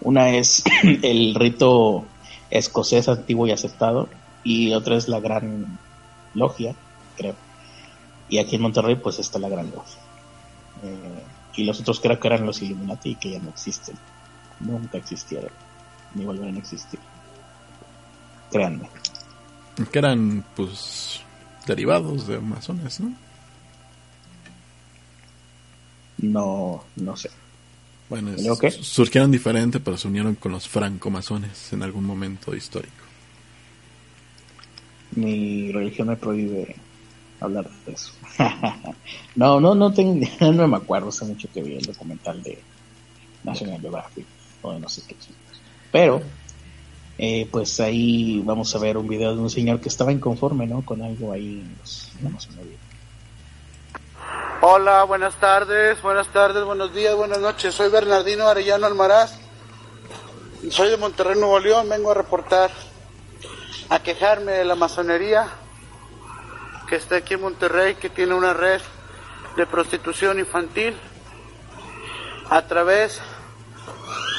[0.00, 0.64] Una es
[1.02, 2.04] el rito
[2.50, 4.08] escocés antiguo y aceptado
[4.42, 5.78] y otra es la Gran
[6.34, 6.74] Logia,
[7.16, 7.34] creo.
[8.28, 10.00] Y aquí en Monterrey pues está la Gran Logia.
[10.82, 11.22] Eh,
[11.56, 13.96] y los otros creo que eran los Illuminati y que ya no existen.
[14.60, 15.50] Nunca existieron.
[16.14, 17.00] Ni volverán a existir.
[18.50, 18.88] Créanme.
[19.92, 21.22] Que eran pues
[21.70, 23.14] derivados de masones, ¿no?
[26.18, 27.30] No, no sé.
[28.08, 28.32] Bueno,
[28.82, 33.04] surgieron diferente, pero se unieron con los francomasones en algún momento histórico.
[35.12, 36.74] Mi religión me prohíbe
[37.38, 38.12] hablar de eso.
[39.36, 42.58] no, no, no tengo, no me acuerdo, hace mucho que vi el documental de
[43.44, 44.26] National Geographic
[44.62, 45.14] o de no sé qué.
[45.92, 46.20] Pero,
[47.22, 50.82] eh, pues ahí vamos a ver un video de un señor que estaba inconforme, ¿no?
[50.82, 52.48] Con algo ahí en los,
[54.62, 57.74] Hola, buenas tardes, buenas tardes, buenos días, buenas noches.
[57.74, 59.38] Soy Bernardino Arellano Almaraz.
[60.70, 61.90] Soy de Monterrey, Nuevo León.
[61.90, 62.70] Vengo a reportar,
[63.90, 65.46] a quejarme de la masonería
[66.88, 68.80] que está aquí en Monterrey, que tiene una red
[69.58, 70.96] de prostitución infantil
[72.48, 73.20] a través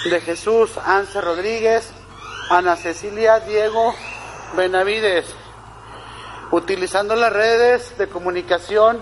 [0.09, 1.93] de Jesús Anse Rodríguez,
[2.51, 3.95] Ana Cecilia Diego
[4.57, 5.25] Benavides,
[6.51, 9.01] utilizando las redes de comunicación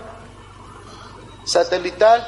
[1.42, 2.24] satelital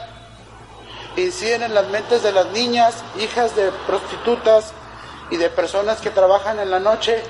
[1.15, 4.73] inciden en las mentes de las niñas, hijas de prostitutas
[5.31, 7.23] y de personas que trabajan en la noche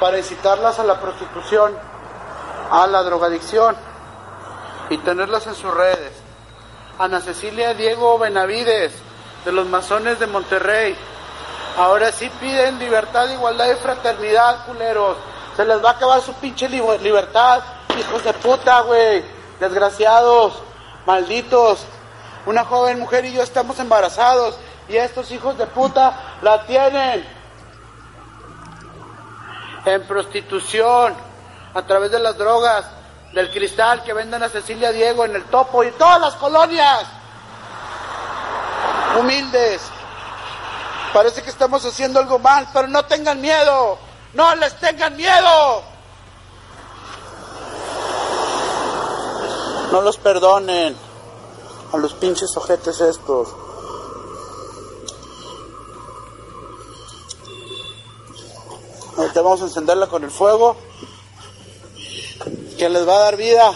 [0.00, 1.76] para incitarlas a la prostitución,
[2.70, 3.76] a la drogadicción
[4.88, 6.14] y tenerlas en sus redes.
[6.98, 8.94] Ana Cecilia Diego Benavides,
[9.44, 10.96] de los masones de Monterrey.
[11.76, 15.16] Ahora sí piden libertad, igualdad y fraternidad, culeros.
[15.56, 17.62] Se les va a acabar su pinche libertad,
[17.98, 19.24] hijos de puta, güey.
[19.58, 20.54] Desgraciados
[21.06, 21.84] malditos.
[22.46, 24.58] Una joven mujer y yo estamos embarazados
[24.88, 27.24] y estos hijos de puta la tienen
[29.84, 31.14] en prostitución
[31.74, 32.84] a través de las drogas,
[33.32, 37.04] del cristal que venden a Cecilia Diego en el topo y todas las colonias
[39.18, 39.80] humildes.
[41.12, 43.98] Parece que estamos haciendo algo mal, pero no tengan miedo,
[44.32, 45.82] no les tengan miedo.
[49.92, 50.96] No los perdonen
[51.92, 53.48] a los pinches ojetes estos.
[59.18, 60.76] Ahorita vamos a encenderla con el fuego
[62.78, 63.70] que les va a dar vida.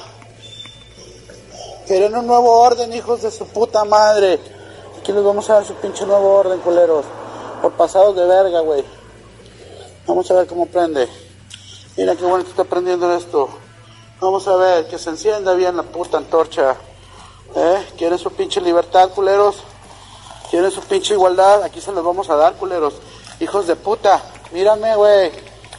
[1.87, 4.41] Quieren un nuevo orden, hijos de su puta madre.
[4.99, 7.05] Aquí les vamos a dar su pinche nuevo orden, culeros.
[7.67, 8.85] Por pasados de verga, güey.
[10.07, 11.09] Vamos a ver cómo prende.
[11.97, 13.49] Mira qué bueno que está prendiendo esto.
[14.21, 16.77] Vamos a ver, que se encienda bien la puta antorcha.
[17.57, 17.87] ¿Eh?
[17.99, 19.57] ¿Quieren su pinche libertad, culeros?
[20.49, 21.65] ¿Quieren su pinche igualdad?
[21.65, 22.95] Aquí se los vamos a dar, culeros.
[23.41, 24.23] Hijos de puta.
[24.53, 25.33] Mírame, güey.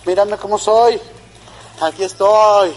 [0.05, 0.99] Mírame cómo soy.
[1.79, 2.75] Aquí estoy.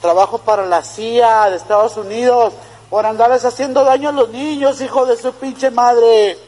[0.00, 2.54] Trabajo para la CIA de Estados Unidos
[2.88, 6.47] por andarles haciendo daño a los niños, hijo de su pinche madre.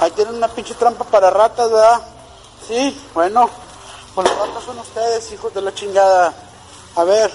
[0.00, 2.00] Ahí tienen una pinche trampa para ratas, ¿verdad?
[2.66, 3.48] Sí, bueno,
[4.14, 6.34] pues las ratas son ustedes, hijos de la chingada.
[6.96, 7.30] A ver,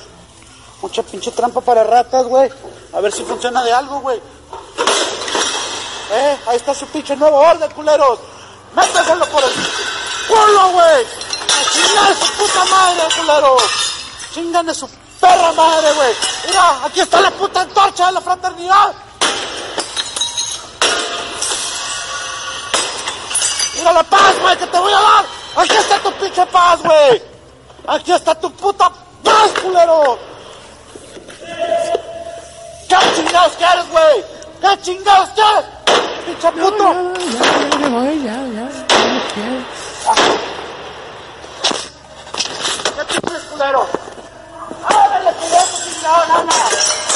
[0.81, 2.51] mucha pinche trampa para ratas, güey.
[2.93, 4.21] A ver si funciona de algo, güey.
[6.11, 8.19] Eh, ahí está su pinche nuevo orden, culeros.
[8.75, 9.51] Métaselo por el
[10.27, 11.05] culo, güey.
[11.05, 13.63] A chingar su puta madre, culeros.
[14.33, 14.89] Chingan de su
[15.19, 16.13] perra madre, güey.
[16.47, 18.93] Mira, aquí está la puta antorcha de la fraternidad.
[23.79, 25.25] Mira la paz, güey, que te voy a dar.
[25.55, 27.23] Aquí está tu pinche paz, güey.
[27.87, 28.91] Aquí está tu puta
[29.23, 30.19] paz, culero.
[32.89, 34.25] ¿Qué chingados quieres, güey?
[34.59, 35.65] ¿Qué chingados quieres?
[36.25, 36.93] Pinche puto.
[37.31, 37.45] Ya,
[38.11, 38.69] ya, ya, ya, ya,
[39.35, 40.13] ya.
[42.97, 43.87] ¿Qué chingados, culero?
[44.89, 47.08] ¡Ábrele, culero, chingado, nana!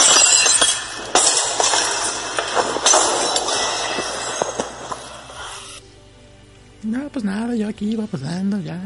[6.83, 8.79] No, pues nada, yo aquí iba pasando ya.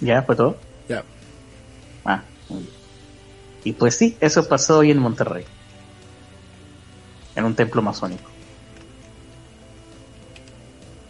[0.00, 0.56] ¿Ya fue todo?
[0.88, 1.02] Ya.
[2.04, 2.22] Ah.
[2.48, 2.72] muy bien.
[3.64, 5.44] Y pues sí, eso pasó hoy en Monterrey.
[7.34, 8.30] En un templo masónico.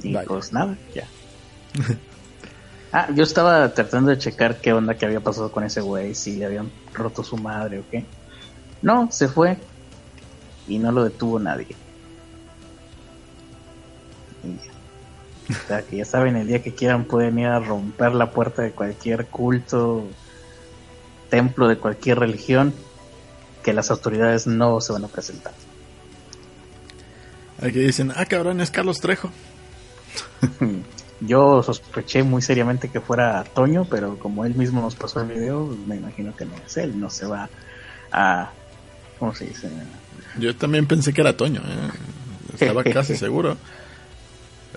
[0.03, 0.29] Y Vaya.
[0.29, 1.07] pues nada, ya.
[2.93, 6.37] ah, yo estaba tratando de checar qué onda que había pasado con ese güey, si
[6.37, 8.05] le habían roto su madre o qué.
[8.81, 9.57] No, se fue.
[10.69, 11.66] Y no lo detuvo nadie.
[14.45, 18.62] O sea, que ya saben, el día que quieran pueden ir a romper la puerta
[18.62, 20.05] de cualquier culto,
[21.30, 22.74] templo de cualquier religión,
[23.62, 25.53] que las autoridades no se van a presentar.
[27.61, 29.30] Aquí dicen, ah, cabrón, es Carlos Trejo.
[31.20, 35.76] Yo sospeché muy seriamente que fuera Toño, pero como él mismo nos pasó el video,
[35.86, 37.49] me imagino que no es él, no se va
[38.12, 38.51] a...
[39.18, 39.68] ¿Cómo se dice?
[40.39, 41.91] Yo también pensé que era Toño, ¿eh?
[42.55, 43.57] Estaba casi seguro.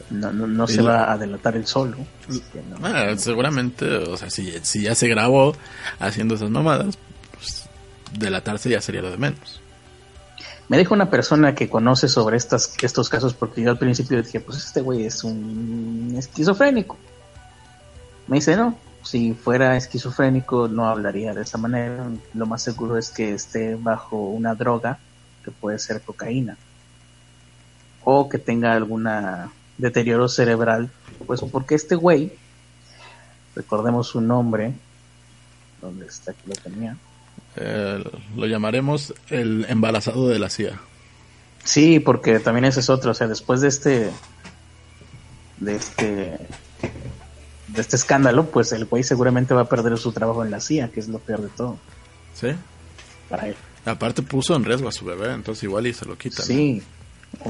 [0.09, 1.97] No, no, no se va a delatar él solo.
[1.97, 2.77] no.
[2.83, 5.55] Ah, seguramente, o sea, si, si ya se grabó
[5.99, 6.97] haciendo esas mamadas,
[7.33, 7.69] pues
[8.17, 9.61] delatarse ya sería lo de menos.
[10.67, 14.39] Me dijo una persona que conoce sobre estas, estos casos, porque yo al principio dije,
[14.39, 16.97] pues este güey es un esquizofrénico.
[18.27, 22.07] Me dice, no, si fuera esquizofrénico no hablaría de esa manera.
[22.33, 24.99] Lo más seguro es que esté bajo una droga,
[25.43, 26.57] que puede ser cocaína.
[28.03, 30.89] O que tenga alguna deterioro cerebral.
[31.27, 32.31] Pues porque este güey,
[33.55, 34.73] recordemos su nombre,
[35.81, 36.97] donde está que lo tenía.
[37.57, 38.03] Eh,
[38.35, 40.79] lo llamaremos el embarazado de la CIA.
[41.63, 44.11] Sí, porque también ese es otro, o sea, después de este
[45.59, 46.37] de este
[47.67, 50.89] de este escándalo, pues el güey seguramente va a perder su trabajo en la CIA,
[50.91, 51.77] que es lo peor de todo
[52.33, 52.47] ¿Sí?
[53.29, 53.55] para él.
[53.85, 56.45] Aparte puso en riesgo a su bebé, entonces igual y se lo quitan.
[56.45, 56.83] Sí,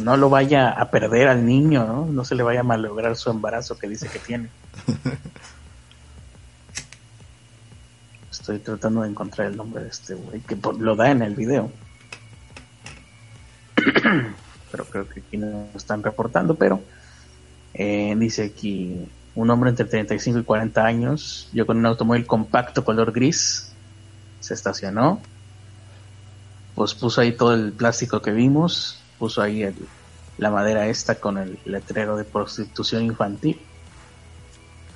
[0.02, 2.06] no lo vaya a perder al niño, ¿no?
[2.06, 4.50] No se le vaya a malograr su embarazo que dice que tiene.
[8.32, 11.72] Estoy tratando de encontrar el nombre de este güey, que lo da en el video.
[14.72, 16.82] pero creo que aquí no lo están reportando, pero
[17.74, 22.84] eh, dice aquí un hombre entre 35 y 40 años, yo con un automóvil compacto
[22.84, 23.72] color gris,
[24.40, 25.22] se estacionó,
[26.76, 29.88] pues puso ahí todo el plástico que vimos, puso ahí el-
[30.40, 33.62] la madera esta con el letrero de prostitución infantil.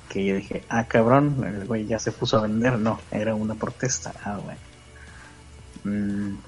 [0.08, 2.76] Que yo dije, ah, cabrón, el güey ya se puso a vender.
[2.76, 4.12] No, era una protesta.
[4.24, 4.58] Ah, bueno.
[5.84, 6.38] Mm.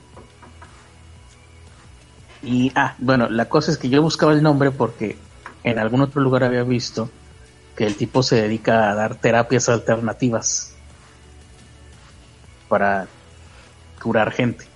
[2.42, 5.16] Y, ah, bueno, la cosa es que yo buscaba el nombre porque
[5.62, 7.08] en algún otro lugar había visto
[7.76, 10.74] que el tipo se dedica a dar terapias alternativas
[12.68, 13.06] para
[14.02, 14.66] curar gente.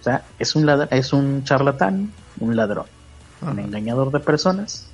[0.00, 2.86] O sea, es un, ladr- es un charlatán, un ladrón,
[3.42, 4.86] un engañador de personas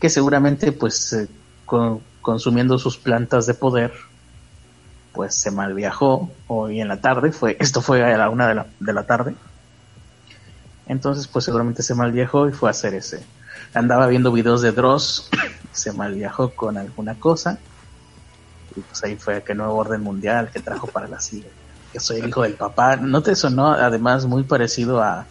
[0.00, 1.28] que seguramente, pues, eh,
[1.66, 3.92] con- consumiendo sus plantas de poder,
[5.12, 7.32] pues se malviajó hoy en la tarde.
[7.32, 9.34] Fue, esto fue a la una de la, de la tarde.
[10.86, 13.22] Entonces, pues seguramente se malviajó y fue a hacer ese.
[13.74, 15.28] Andaba viendo videos de Dross,
[15.72, 17.58] se malviajó con alguna cosa.
[18.74, 21.44] Y pues ahí fue que nuevo orden mundial que trajo para la CIA.
[21.92, 22.96] Que soy el hijo del papá.
[22.96, 25.26] ¿No te sonó además muy parecido a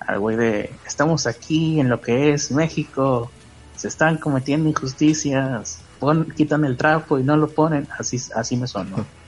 [0.00, 3.30] al güey de estamos aquí en lo que es México?
[3.76, 5.78] Se están cometiendo injusticias.
[5.98, 7.86] Pon, quitan el trapo y no lo ponen.
[7.98, 9.04] Así, así me sonó.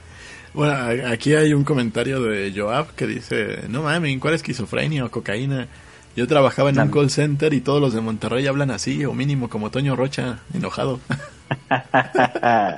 [0.53, 0.75] Bueno,
[1.07, 5.67] aquí hay un comentario de Joab que dice, no mames, ¿cuál esquizofrenia o cocaína?
[6.15, 9.49] Yo trabajaba en un call center y todos los de Monterrey hablan así, o mínimo
[9.49, 10.99] como Toño Rocha, enojado.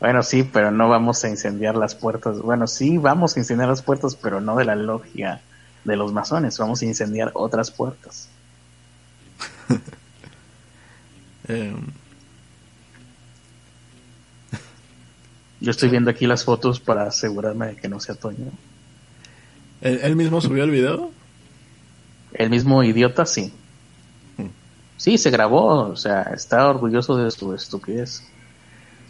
[0.00, 2.40] bueno, sí, pero no vamos a incendiar las puertas.
[2.40, 5.40] Bueno, sí, vamos a incendiar las puertas, pero no de la logia
[5.84, 6.58] de los masones.
[6.58, 8.28] Vamos a incendiar otras puertas.
[11.50, 11.74] Eh,
[15.60, 18.52] Yo estoy viendo aquí las fotos para asegurarme de que no sea Toño.
[19.80, 21.10] ¿él, él mismo subió el video?
[22.34, 23.52] El mismo idiota, sí.
[24.98, 28.24] Sí, se grabó, o sea, está orgulloso de su estupidez.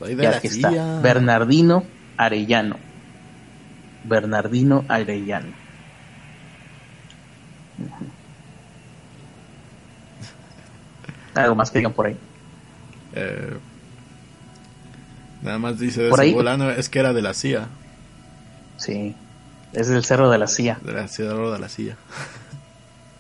[0.07, 1.01] Y la aquí está.
[1.01, 1.85] Bernardino
[2.17, 2.77] Arellano.
[4.05, 5.53] Bernardino Arellano.
[11.35, 12.17] Algo más que digan por ahí.
[13.15, 13.57] Eh,
[15.43, 17.69] nada más dice Por ese ahí- fulano, es que era de la CIA,
[18.77, 19.15] Sí,
[19.73, 20.79] es del cerro de la CIA.
[20.83, 21.97] de la CIA de la CIA.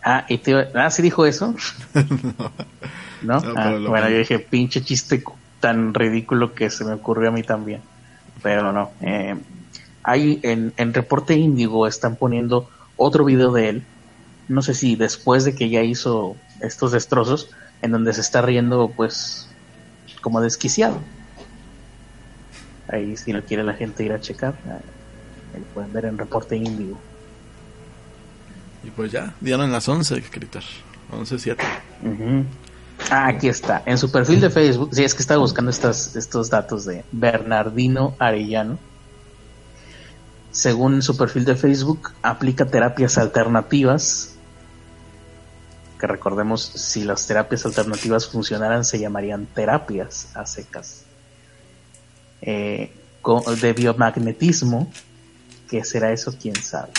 [0.05, 1.55] Ah, y te, ah, sí dijo eso.
[3.23, 3.41] ¿No?
[3.41, 5.23] No, Ah, bueno, yo dije, pinche chiste
[5.61, 7.83] tan ridículo que se me ocurrió a mí también.
[8.43, 8.91] Pero no.
[9.01, 9.37] Eh,
[10.03, 13.85] hay en, en Reporte Índigo están poniendo otro video de él.
[14.49, 17.51] No sé si después de que ya hizo estos destrozos,
[17.83, 19.49] en donde se está riendo, pues,
[20.21, 20.99] como desquiciado.
[22.91, 24.81] Ahí si lo quiere la gente ir a checar, ahí
[25.55, 26.99] ahí pueden ver en reporte índigo.
[28.85, 30.63] Y pues ya, dieron las 11, escritor.
[31.11, 31.57] 11.7.
[32.03, 32.45] Ujú.
[33.11, 33.83] Ah, aquí está.
[33.87, 38.15] En su perfil de Facebook, sí, es que estaba buscando estas, estos datos de Bernardino
[38.19, 38.79] Arellano.
[40.51, 44.35] Según su perfil de Facebook, aplica terapias alternativas.
[45.99, 51.05] Que recordemos, si las terapias alternativas funcionaran, se llamarían terapias a secas.
[52.43, 52.93] Eh,
[53.61, 54.91] de biomagnetismo,
[55.69, 56.35] ¿qué será eso?
[56.41, 56.93] ¿Quién sabe?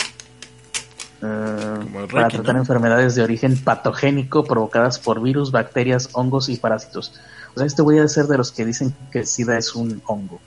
[1.22, 7.20] Eh, para tratar enfermedades de origen patogénico provocadas por virus, bacterias, hongos y parásitos.
[7.54, 10.00] O sea, este voy a ser de los que dicen que el SIDA es un
[10.06, 10.40] hongo.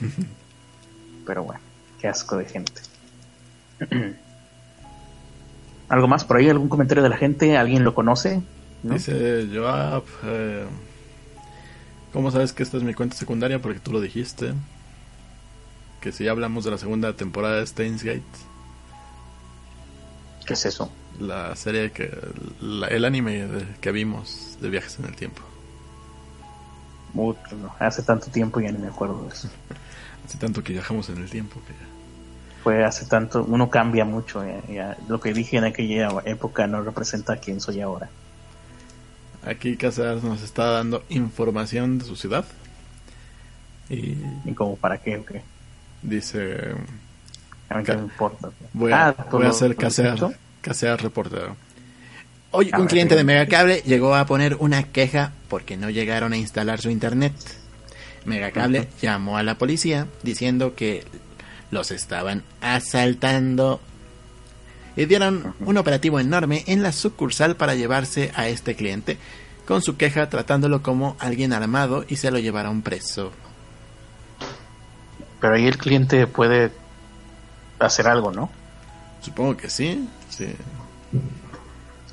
[1.26, 1.60] Pero bueno,
[2.00, 2.82] qué asco de gente.
[5.88, 6.48] ¿Algo más por ahí?
[6.48, 7.56] ¿Algún comentario de la gente?
[7.56, 8.42] ¿Alguien lo conoce?
[8.82, 8.94] ¿No?
[8.94, 10.64] Dice Joab, eh,
[12.12, 13.62] ¿cómo sabes que esta es mi cuenta secundaria?
[13.62, 14.52] Porque tú lo dijiste.
[16.00, 18.22] Que si hablamos de la segunda temporada de Steins Gate,
[20.46, 20.90] ¿Qué es eso?
[21.18, 22.10] la serie que.
[22.60, 25.40] la- el anime de- que vimos de viajes en el tiempo.
[27.14, 27.74] Mucho, no.
[27.78, 29.48] Hace tanto tiempo ya ni me acuerdo de eso.
[30.26, 31.86] Hace tanto que viajamos en el tiempo que ya.
[32.64, 34.44] Fue hace tanto, uno cambia mucho.
[34.44, 34.96] ya- ya.
[35.08, 38.10] Lo que dije en aquella época no representa a quién soy ahora.
[39.46, 42.44] Aquí Casares nos está dando información de su ciudad.
[43.88, 45.42] Y Ni como para qué o qué.
[46.02, 46.74] dice:
[47.68, 48.50] A mí qué me importa.
[48.72, 50.18] Voy a, Ah, ¿por voy a hacer casear,
[50.60, 51.56] casear reportero.
[52.52, 53.18] Hoy Ah, un cliente sí.
[53.18, 57.32] de Megacable llegó a poner una queja porque no llegaron a instalar su internet.
[58.24, 61.04] Megacable llamó a la policía diciendo que
[61.70, 63.80] los estaban asaltando
[64.96, 69.18] y dieron un operativo enorme en la sucursal para llevarse a este cliente
[69.66, 73.32] con su queja tratándolo como alguien armado y se lo llevaron preso.
[75.40, 76.70] Pero ahí el cliente puede
[77.78, 78.50] hacer algo, ¿no?
[79.20, 80.08] Supongo que sí.
[80.28, 80.54] sí.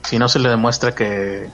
[0.04, 1.50] Si no se le demuestra que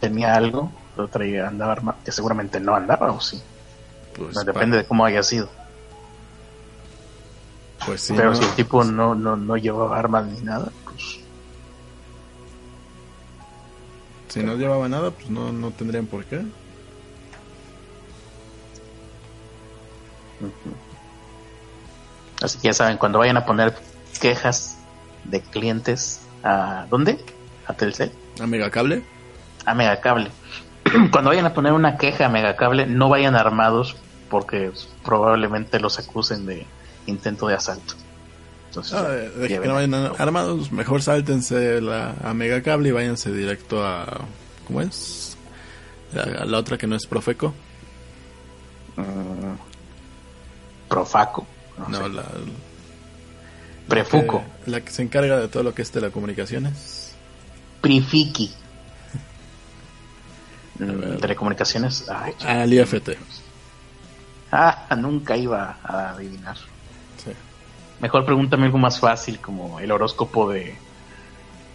[0.00, 3.40] tenía algo, lo traía, andaba armado, que seguramente no andaba, o sí.
[4.16, 5.48] Pues, No, depende de cómo haya sido.
[7.84, 8.36] pues sí, Pero ¿no?
[8.36, 11.20] si el tipo no, no, no llevaba armas ni nada, pues
[14.28, 16.42] Si no llevaba nada, pues no, no tendrían por qué.
[22.44, 23.74] Así que ya saben, cuando vayan a poner
[24.20, 24.76] quejas
[25.24, 27.18] de clientes, ¿a dónde?
[27.66, 28.12] ¿A Telcel?
[28.40, 29.02] ¿A Megacable?
[29.64, 30.30] A Megacable.
[31.10, 33.96] cuando vayan a poner una queja a Megacable, no vayan armados
[34.28, 34.70] porque
[35.04, 36.66] probablemente los acusen de
[37.06, 37.94] intento de asalto.
[38.68, 43.32] Entonces, Ah, de- de que no vayan armados, mejor sáltense la, a Megacable y váyanse
[43.32, 44.20] directo a...
[44.66, 45.36] ¿Cómo es?
[46.12, 47.54] La otra que no es Profeco.
[48.96, 49.56] Mm,
[50.88, 51.46] Profaco.
[51.78, 52.08] No, No, sé.
[52.10, 52.24] la...
[53.88, 54.42] Prefuco.
[54.64, 57.14] que- la que se encarga de todo lo que es telecomunicaciones.
[57.80, 58.50] Prifiki.
[61.20, 62.08] Telecomunicaciones.
[62.08, 63.10] Ay, Al IFT.
[64.52, 66.56] ah, nunca iba a adivinar.
[67.22, 67.30] Sí.
[68.00, 70.74] Mejor pregúntame algo más fácil como el horóscopo de...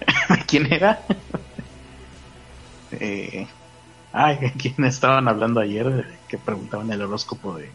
[0.48, 1.02] ¿Quién era?
[2.92, 3.48] eh...
[4.12, 6.18] Ay, ¿quién estaban hablando ayer?
[6.28, 7.70] Que preguntaban el horóscopo de...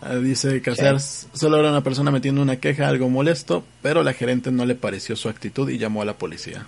[0.00, 4.50] Ah, Dice Casears, solo era una persona metiendo una queja, algo molesto, pero la gerente
[4.52, 6.66] no le pareció su actitud y llamó a la policía.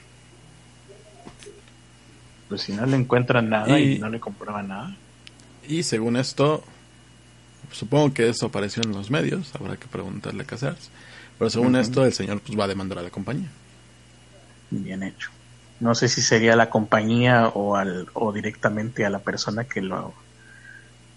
[2.49, 4.97] Pues si no le encuentran nada y, Y- no le compraban nada.
[5.69, 6.65] Y según esto,
[7.71, 10.91] supongo que eso apareció en los medios, habrá que preguntarle a Casears.
[11.39, 13.49] Pero según esto, el señor pues va a demandar a la compañía.
[14.71, 15.31] Bien hecho.
[15.79, 20.13] No sé si sería la compañía o al o directamente a la persona que lo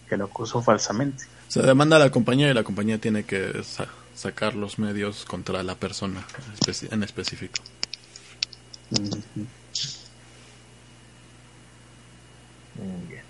[0.09, 1.23] que lo acusó falsamente.
[1.51, 5.61] Se demanda a la compañía y la compañía tiene que sa- sacar los medios contra
[5.63, 6.23] la persona
[6.89, 7.61] en específico.
[8.91, 9.11] Ujú.
[12.75, 13.23] Muy bien.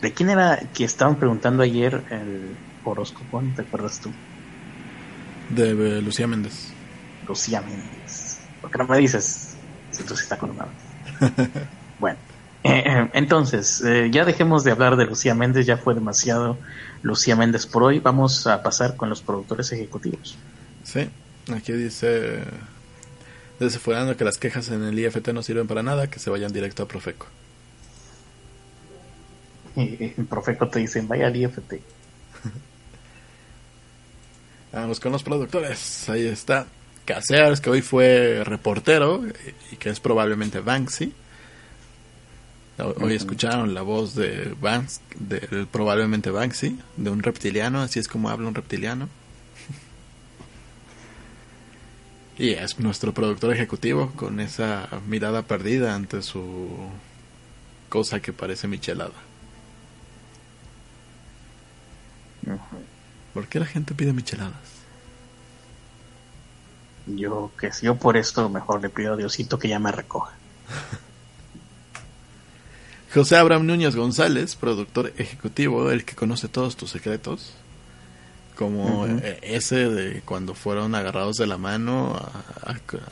[0.00, 3.42] ¿De quién era que estaban preguntando ayer el horóscopo?
[3.42, 4.12] ¿No ¿Te acuerdas tú?
[5.50, 6.68] De eh, Lucía Méndez.
[7.26, 8.38] Lucía Méndez.
[8.60, 9.56] ¿Por qué no me dices
[9.90, 10.68] si tú sí te acordabas?
[11.98, 12.18] bueno,
[12.66, 16.58] eh, eh, entonces, eh, ya dejemos de hablar de Lucía Méndez, ya fue demasiado
[17.02, 18.00] Lucía Méndez por hoy.
[18.00, 20.36] Vamos a pasar con los productores ejecutivos.
[20.82, 21.08] Sí,
[21.54, 22.42] aquí dice
[23.58, 26.82] desenfundando que las quejas en el IFT no sirven para nada, que se vayan directo
[26.82, 27.26] a Profeco.
[29.76, 31.70] Y Profeco te dicen, vaya al IFT.
[34.72, 36.08] Vamos con los productores.
[36.08, 36.66] Ahí está
[37.04, 39.22] Casears, que hoy fue reportero
[39.70, 41.12] y que es probablemente Banksy.
[42.78, 48.28] Hoy escucharon la voz de Banks, de, probablemente Banksy, de un reptiliano, así es como
[48.28, 49.08] habla un reptiliano.
[52.38, 56.68] Y es nuestro productor ejecutivo con esa mirada perdida ante su
[57.88, 59.14] cosa que parece michelada.
[63.32, 64.52] ¿Por qué la gente pide micheladas?
[67.06, 70.34] Yo que yo por esto mejor le pido a Diosito que ya me recoja.
[73.12, 77.54] José Abraham Núñez González, productor ejecutivo, el que conoce todos tus secretos,
[78.56, 82.20] como e, ese de cuando fueron agarrados de la mano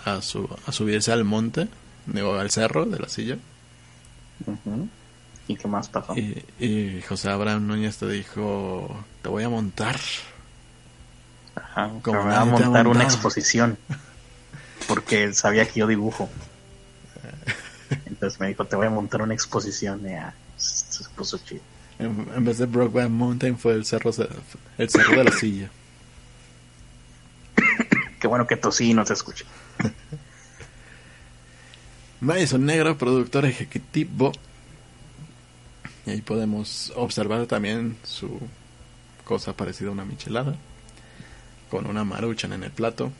[0.05, 1.68] a, subirse al monte,
[2.07, 3.38] digo, al cerro de la silla.
[5.47, 6.14] ¿Y qué más pasó?
[6.16, 9.99] Y, José Abraham Núñez te dijo, te voy a montar.
[11.55, 13.78] Ajá, como voy a montar una exposición.
[14.88, 16.28] Porque sabía que yo dibujo.
[18.07, 20.01] Entonces me dijo, te voy a montar una exposición.
[20.05, 21.62] Y ya, se puso chido.
[21.99, 24.11] En, vez de Brokeback Mountain fue el cerro,
[24.78, 25.70] el cerro de la silla.
[28.20, 29.45] Qué bueno que tosí y no se escuche.
[32.20, 34.32] Madison Negro, productor ejecutivo.
[36.07, 38.41] Y ahí podemos observar también su
[39.24, 40.57] cosa parecida a una michelada.
[41.70, 43.12] Con una maruchan en el plato.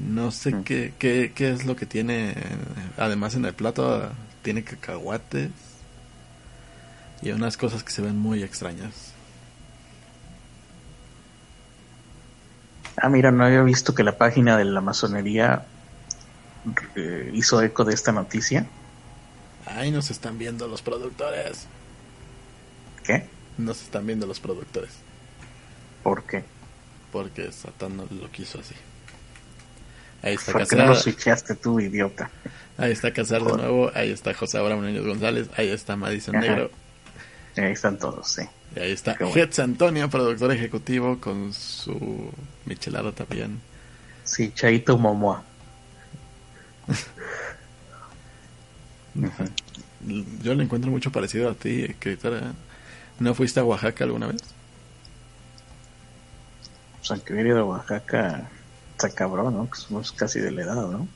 [0.00, 0.64] No sé mm.
[0.64, 2.34] qué, qué, qué es lo que tiene.
[2.96, 4.10] Además en el plato
[4.42, 5.50] tiene cacahuates
[7.22, 9.12] y unas cosas que se ven muy extrañas.
[12.96, 15.64] Ah, mira, no había visto que la página de la masonería
[16.94, 18.66] eh, hizo eco de esta noticia.
[19.66, 21.66] Ahí nos están viendo los productores.
[23.04, 23.26] ¿Qué?
[23.56, 24.90] Nos están viendo los productores.
[26.02, 26.44] ¿Por qué?
[27.12, 28.74] Porque Satán no lo quiso así.
[30.22, 32.30] Ahí está ¿Por qué no lo switchaste tú, idiota?
[32.78, 33.90] Ahí está Casar de nuevo.
[33.94, 35.48] Ahí está José Abraham Núñez González.
[35.56, 36.70] Ahí está Madison Negro.
[37.56, 38.42] Ahí están todos, sí.
[38.74, 42.30] Y ahí está Hetz Antonio, productor ejecutivo, con su
[42.64, 43.60] michelada también.
[44.24, 45.42] Sí, Chaito Momoa.
[50.42, 52.54] Yo le encuentro mucho parecido a ti, escritora.
[53.18, 54.42] ¿No fuiste a Oaxaca alguna vez?
[57.06, 58.48] Pues ido a Oaxaca,
[59.06, 59.68] está cabrón, ¿no?
[59.74, 61.08] somos casi de la edad, ¿no?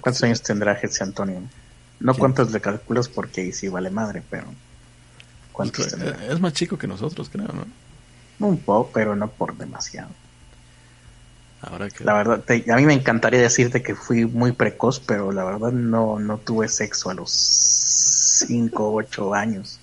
[0.00, 1.42] ¿Cuántos años tendrá Hetz Antonio?
[2.00, 4.46] No cuántos le calculas porque ahí sí vale madre, pero...
[6.30, 8.46] Es más chico que nosotros, creo, ¿no?
[8.46, 10.10] Un poco, pero no por demasiado.
[11.62, 12.04] Ahora que...
[12.04, 16.20] La verdad, a mí me encantaría decirte que fui muy precoz, pero la verdad no,
[16.20, 19.80] no tuve sexo a los 5 o 8 años.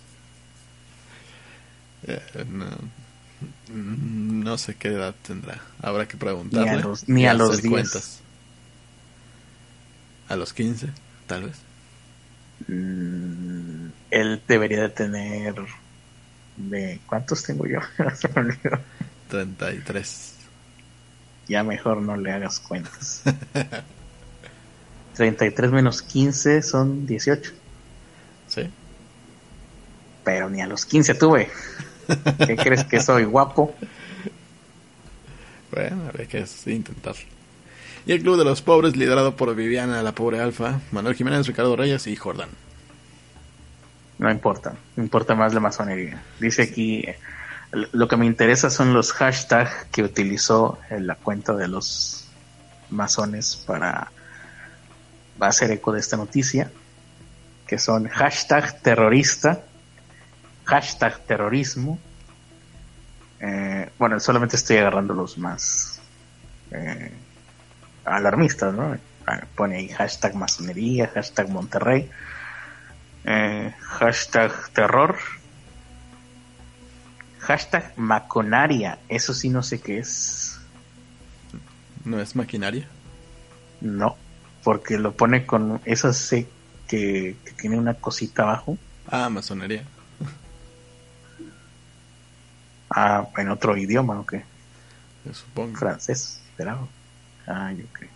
[2.03, 2.67] Eh, no,
[4.57, 5.61] sé qué edad tendrá.
[5.81, 6.71] Habrá que preguntarle.
[6.71, 8.21] Ni a los, ni a los 10.
[10.27, 10.89] A los 15,
[11.27, 11.57] tal vez.
[12.67, 15.55] Mm, él debería de tener
[16.57, 17.79] de ¿cuántos tengo yo?
[19.29, 20.33] 33.
[21.47, 23.23] Ya mejor no le hagas cuentas.
[25.15, 27.51] 33 menos 15 son 18.
[28.47, 28.69] Sí.
[30.23, 31.49] Pero ni a los 15 tuve.
[32.45, 33.75] ¿Qué crees que soy guapo?
[35.71, 37.15] Bueno, hay que intentar.
[38.05, 41.75] Y el Club de los Pobres, liderado por Viviana, la pobre Alfa, Manuel Jiménez, Ricardo
[41.75, 42.49] Reyes y Jordán.
[44.17, 46.21] No importa, importa más la masonería.
[46.39, 47.03] Dice aquí,
[47.71, 52.27] lo que me interesa son los hashtags que utilizó en la cuenta de los
[52.89, 54.11] masones para
[55.39, 56.71] hacer eco de esta noticia,
[57.67, 59.63] que son hashtag terrorista,
[60.65, 61.99] hashtag terrorismo.
[63.39, 66.01] Eh, bueno, solamente estoy agarrando los más
[66.71, 67.11] eh,
[68.03, 68.97] alarmistas, ¿no?
[69.27, 72.09] Ah, pone ahí hashtag masonería, hashtag Monterrey,
[73.23, 75.17] eh, hashtag terror,
[77.39, 80.59] hashtag maconaria, eso sí no sé qué es.
[82.03, 82.87] ¿No es maquinaria?
[83.81, 84.15] No,
[84.63, 86.47] porque lo pone con esa C
[86.87, 88.77] que, tiene una cosita abajo.
[89.07, 89.83] Ah, masonería.
[92.95, 94.43] Ah, en otro idioma, ¿o qué?
[95.33, 95.75] supongo.
[95.75, 96.87] Francés, esperaba.
[97.45, 98.09] Ah, yo creo.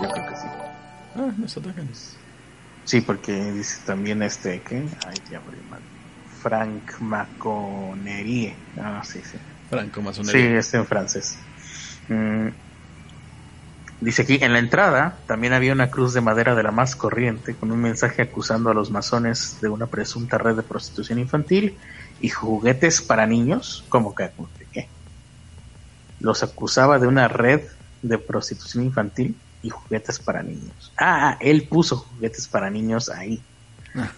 [0.00, 0.46] Yo creo que sí.
[1.16, 1.88] Ah, nos atacan.
[2.84, 4.88] Sí, porque dice también este, ¿qué?
[5.06, 5.82] Ay, ya mal.
[6.40, 8.56] Frank Maconerie.
[8.76, 9.38] Ah, sí, sí.
[9.68, 10.50] Franco Masonería.
[10.50, 11.38] Sí, es en francés.
[12.08, 12.48] Mm,
[14.02, 17.54] dice aquí, en la entrada también había una cruz de madera de la más corriente
[17.54, 21.76] con un mensaje acusando a los masones de una presunta red de prostitución infantil
[22.20, 23.84] y juguetes para niños.
[23.88, 24.30] ¿Cómo que?
[24.72, 24.88] ¿Qué?
[26.20, 27.62] Los acusaba de una red
[28.02, 29.36] de prostitución infantil.
[29.64, 30.92] y juguetes para niños.
[30.98, 33.40] Ah, él puso juguetes para niños ahí.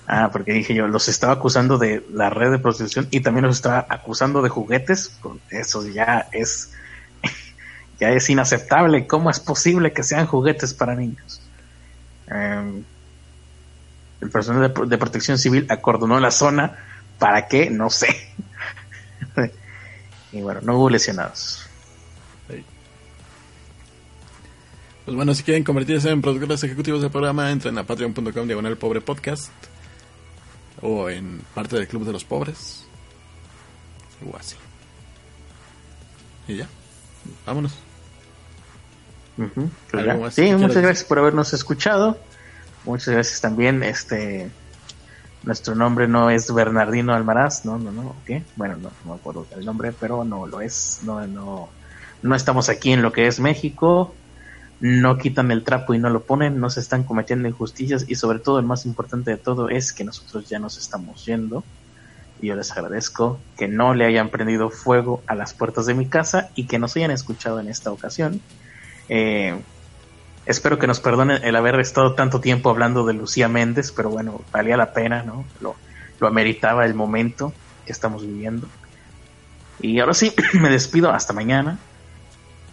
[0.07, 3.57] Ah, porque dije yo, los estaba acusando de la red de prostitución y también los
[3.57, 5.19] estaba acusando de juguetes.
[5.21, 6.73] Pues eso ya es,
[8.01, 9.07] ya es inaceptable.
[9.07, 11.41] ¿Cómo es posible que sean juguetes para niños?
[12.29, 12.85] Em,
[14.21, 16.77] el personal de, protección civil acordonó la zona.
[17.19, 17.71] ¿Para qué?
[17.71, 18.09] No sé.
[20.33, 21.69] y bueno, no hubo lesionados.
[25.05, 29.03] Pues bueno, si quieren convertirse en productores ejecutivos del programa, entren a patreon.com diagonal pobre
[29.03, 29.53] podcast.
[30.81, 32.87] O en parte del Club de los Pobres.
[34.27, 34.57] O así.
[36.49, 36.69] Y ya.
[37.47, 37.75] Vámonos.
[39.91, 42.19] Pues sí, muchas gracias por habernos escuchado.
[42.85, 43.83] Muchas gracias también.
[43.83, 44.51] Este
[45.43, 48.43] nuestro nombre no es Bernardino Almaraz, no, no, no, ¿qué?
[48.57, 51.01] Bueno, no, no me acuerdo el nombre, pero no lo es.
[51.03, 51.69] No, no,
[52.23, 54.15] no estamos aquí en lo que es México
[54.81, 58.39] no quitan el trapo y no lo ponen, no se están cometiendo injusticias y sobre
[58.39, 61.65] todo el más importante de todo es que nosotros ya nos estamos yendo
[62.41, 66.07] y yo les agradezco que no le hayan prendido fuego a las puertas de mi
[66.07, 68.41] casa y que nos hayan escuchado en esta ocasión.
[69.09, 69.55] Eh,
[70.47, 74.43] espero que nos perdonen el haber estado tanto tiempo hablando de Lucía Méndez, pero bueno,
[74.53, 75.45] valía la pena, ¿no?
[75.61, 75.77] Lo,
[76.21, 77.53] lo ameritaba el momento
[77.87, 78.67] que estamos viviendo.
[79.81, 81.79] Y ahora sí, me despido hasta mañana.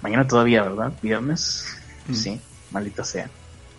[0.02, 0.94] Mañana todavía, ¿verdad?
[1.02, 1.66] Viernes.
[2.12, 2.42] Sí,
[2.72, 3.30] maldita sea.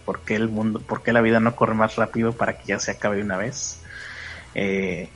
[0.05, 2.79] ¿Por qué el mundo, por qué la vida no corre más rápido para que ya
[2.79, 3.81] se acabe de una vez?
[4.55, 5.09] Eh,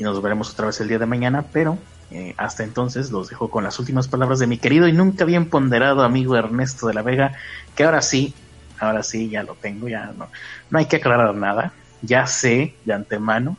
[0.00, 1.76] y nos veremos otra vez el día de mañana, pero
[2.10, 5.50] eh, hasta entonces los dejo con las últimas palabras de mi querido y nunca bien
[5.50, 7.34] ponderado amigo Ernesto de la Vega,
[7.76, 8.32] que ahora sí,
[8.78, 10.28] ahora sí ya lo tengo, ya no,
[10.70, 13.58] no hay que aclarar nada, ya sé de antemano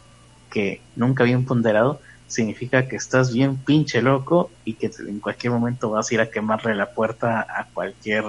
[0.50, 5.92] que nunca bien ponderado significa que estás bien pinche loco y que en cualquier momento
[5.92, 8.24] vas a ir a quemarle la puerta a cualquier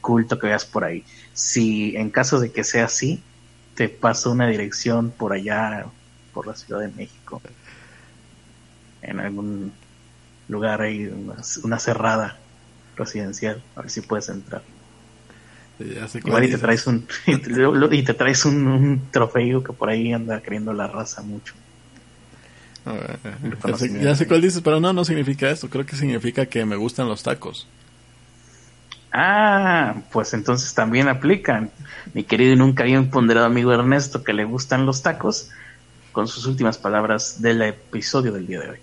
[0.00, 1.02] culto que veas por ahí.
[1.34, 3.20] Si en caso de que sea así,
[3.74, 5.86] te paso una dirección por allá,
[6.36, 7.40] por la Ciudad de México,
[9.00, 9.72] en algún
[10.48, 11.10] lugar ahí,
[11.62, 12.36] una, cerrada
[12.94, 14.60] residencial, a ver si puedes entrar.
[15.78, 20.88] y te traes un y te traes un, trofeo que por ahí anda queriendo la
[20.88, 21.54] raza mucho.
[23.64, 25.70] ya, sé, ya sé cuál dices, pero no, no significa eso.
[25.70, 27.66] Creo que significa que me gustan los tacos.
[29.10, 31.70] Ah, pues entonces también aplican.
[32.12, 35.48] Mi querido y nunca bien ponderado amigo Ernesto, que le gustan los tacos,
[36.16, 38.78] con sus últimas palabras del episodio del día de hoy.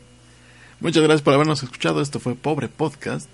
[0.79, 1.99] Muchas gracias por habernos escuchado.
[1.99, 3.27] Esto fue Pobre Podcast.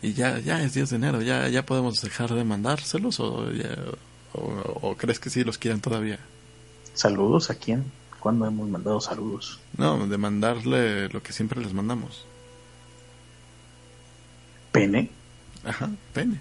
[0.00, 1.22] Y ya, ya es 10 de enero.
[1.22, 3.48] ¿Ya, ya podemos dejar de mandárselos o,
[4.32, 6.20] o, crees que sí los quieren todavía?
[6.94, 7.90] ¿Saludos a quién?
[8.20, 9.58] ¿Cuándo hemos mandado saludos?
[9.76, 12.24] No, de mandarle lo que siempre les mandamos.
[14.70, 15.10] ¿Pene?
[15.64, 16.38] Ajá, pene.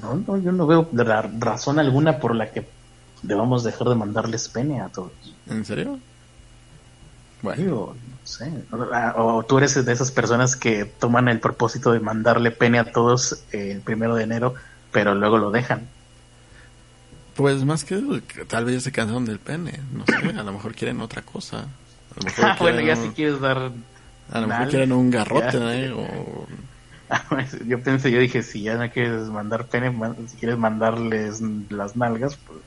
[0.00, 2.64] No, no, yo no veo razón alguna por la que
[3.26, 5.12] debamos dejar de mandarles pene a todos.
[5.48, 5.98] ¿En serio?
[7.42, 7.94] Bueno.
[7.96, 8.50] no sé.
[9.16, 13.44] O, tú eres de esas personas que toman el propósito de mandarle pene a todos
[13.52, 14.54] el primero de enero,
[14.92, 15.88] pero luego lo dejan.
[17.34, 18.00] Pues más que
[18.46, 21.58] tal vez ya se cansaron del pene, no sé, a lo mejor quieren otra cosa.
[21.62, 23.72] A lo mejor ah, bueno, ya si quieres dar...
[24.30, 25.92] A lo mejor quieren un garrote, ¿eh?
[25.92, 26.46] o
[27.66, 29.94] yo pensé, yo dije, si ya no quieres mandar pene,
[30.28, 32.60] si quieres mandarles las nalgas, pues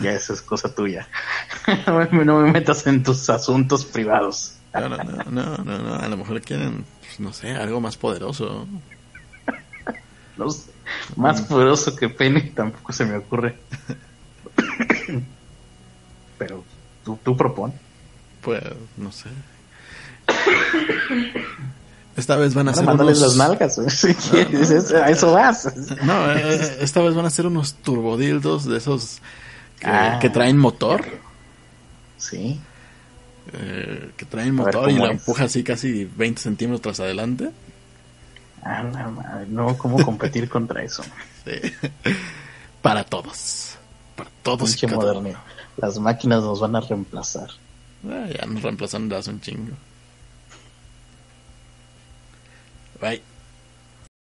[0.00, 1.08] ya eso es cosa tuya.
[2.12, 4.54] no me metas en tus asuntos privados.
[4.72, 4.96] no, no,
[5.30, 8.66] no, no, a lo mejor quieren, pues, no sé, algo más poderoso.
[10.36, 10.70] no sé,
[11.16, 13.56] más poderoso que pene tampoco se me ocurre.
[16.38, 16.64] Pero
[17.04, 17.72] tú, tú propon.
[18.40, 18.62] Pues,
[18.96, 19.28] no sé.
[22.16, 23.20] Esta vez van a ser unos...
[23.20, 23.78] las nalgas.
[24.94, 25.72] a eso vas.
[26.02, 29.20] No, eh, eh, esta vez van a ser unos turbodildos de esos
[29.82, 30.32] que, ah.
[30.32, 31.04] traen motor.
[32.16, 32.60] Sí.
[33.52, 37.50] Eh, que traen motor y la empuja así casi 20 centímetros adelante.
[38.62, 41.02] Ah, no, no, ¿cómo competir contra eso?
[41.44, 41.72] Sí.
[42.80, 43.74] Para todos.
[44.14, 44.80] Para todos.
[44.80, 45.36] y moderno.
[45.76, 47.48] Las máquinas nos van a reemplazar.
[48.08, 49.72] Ah, ya nos reemplazan hace un chingo.
[53.00, 53.31] Bye.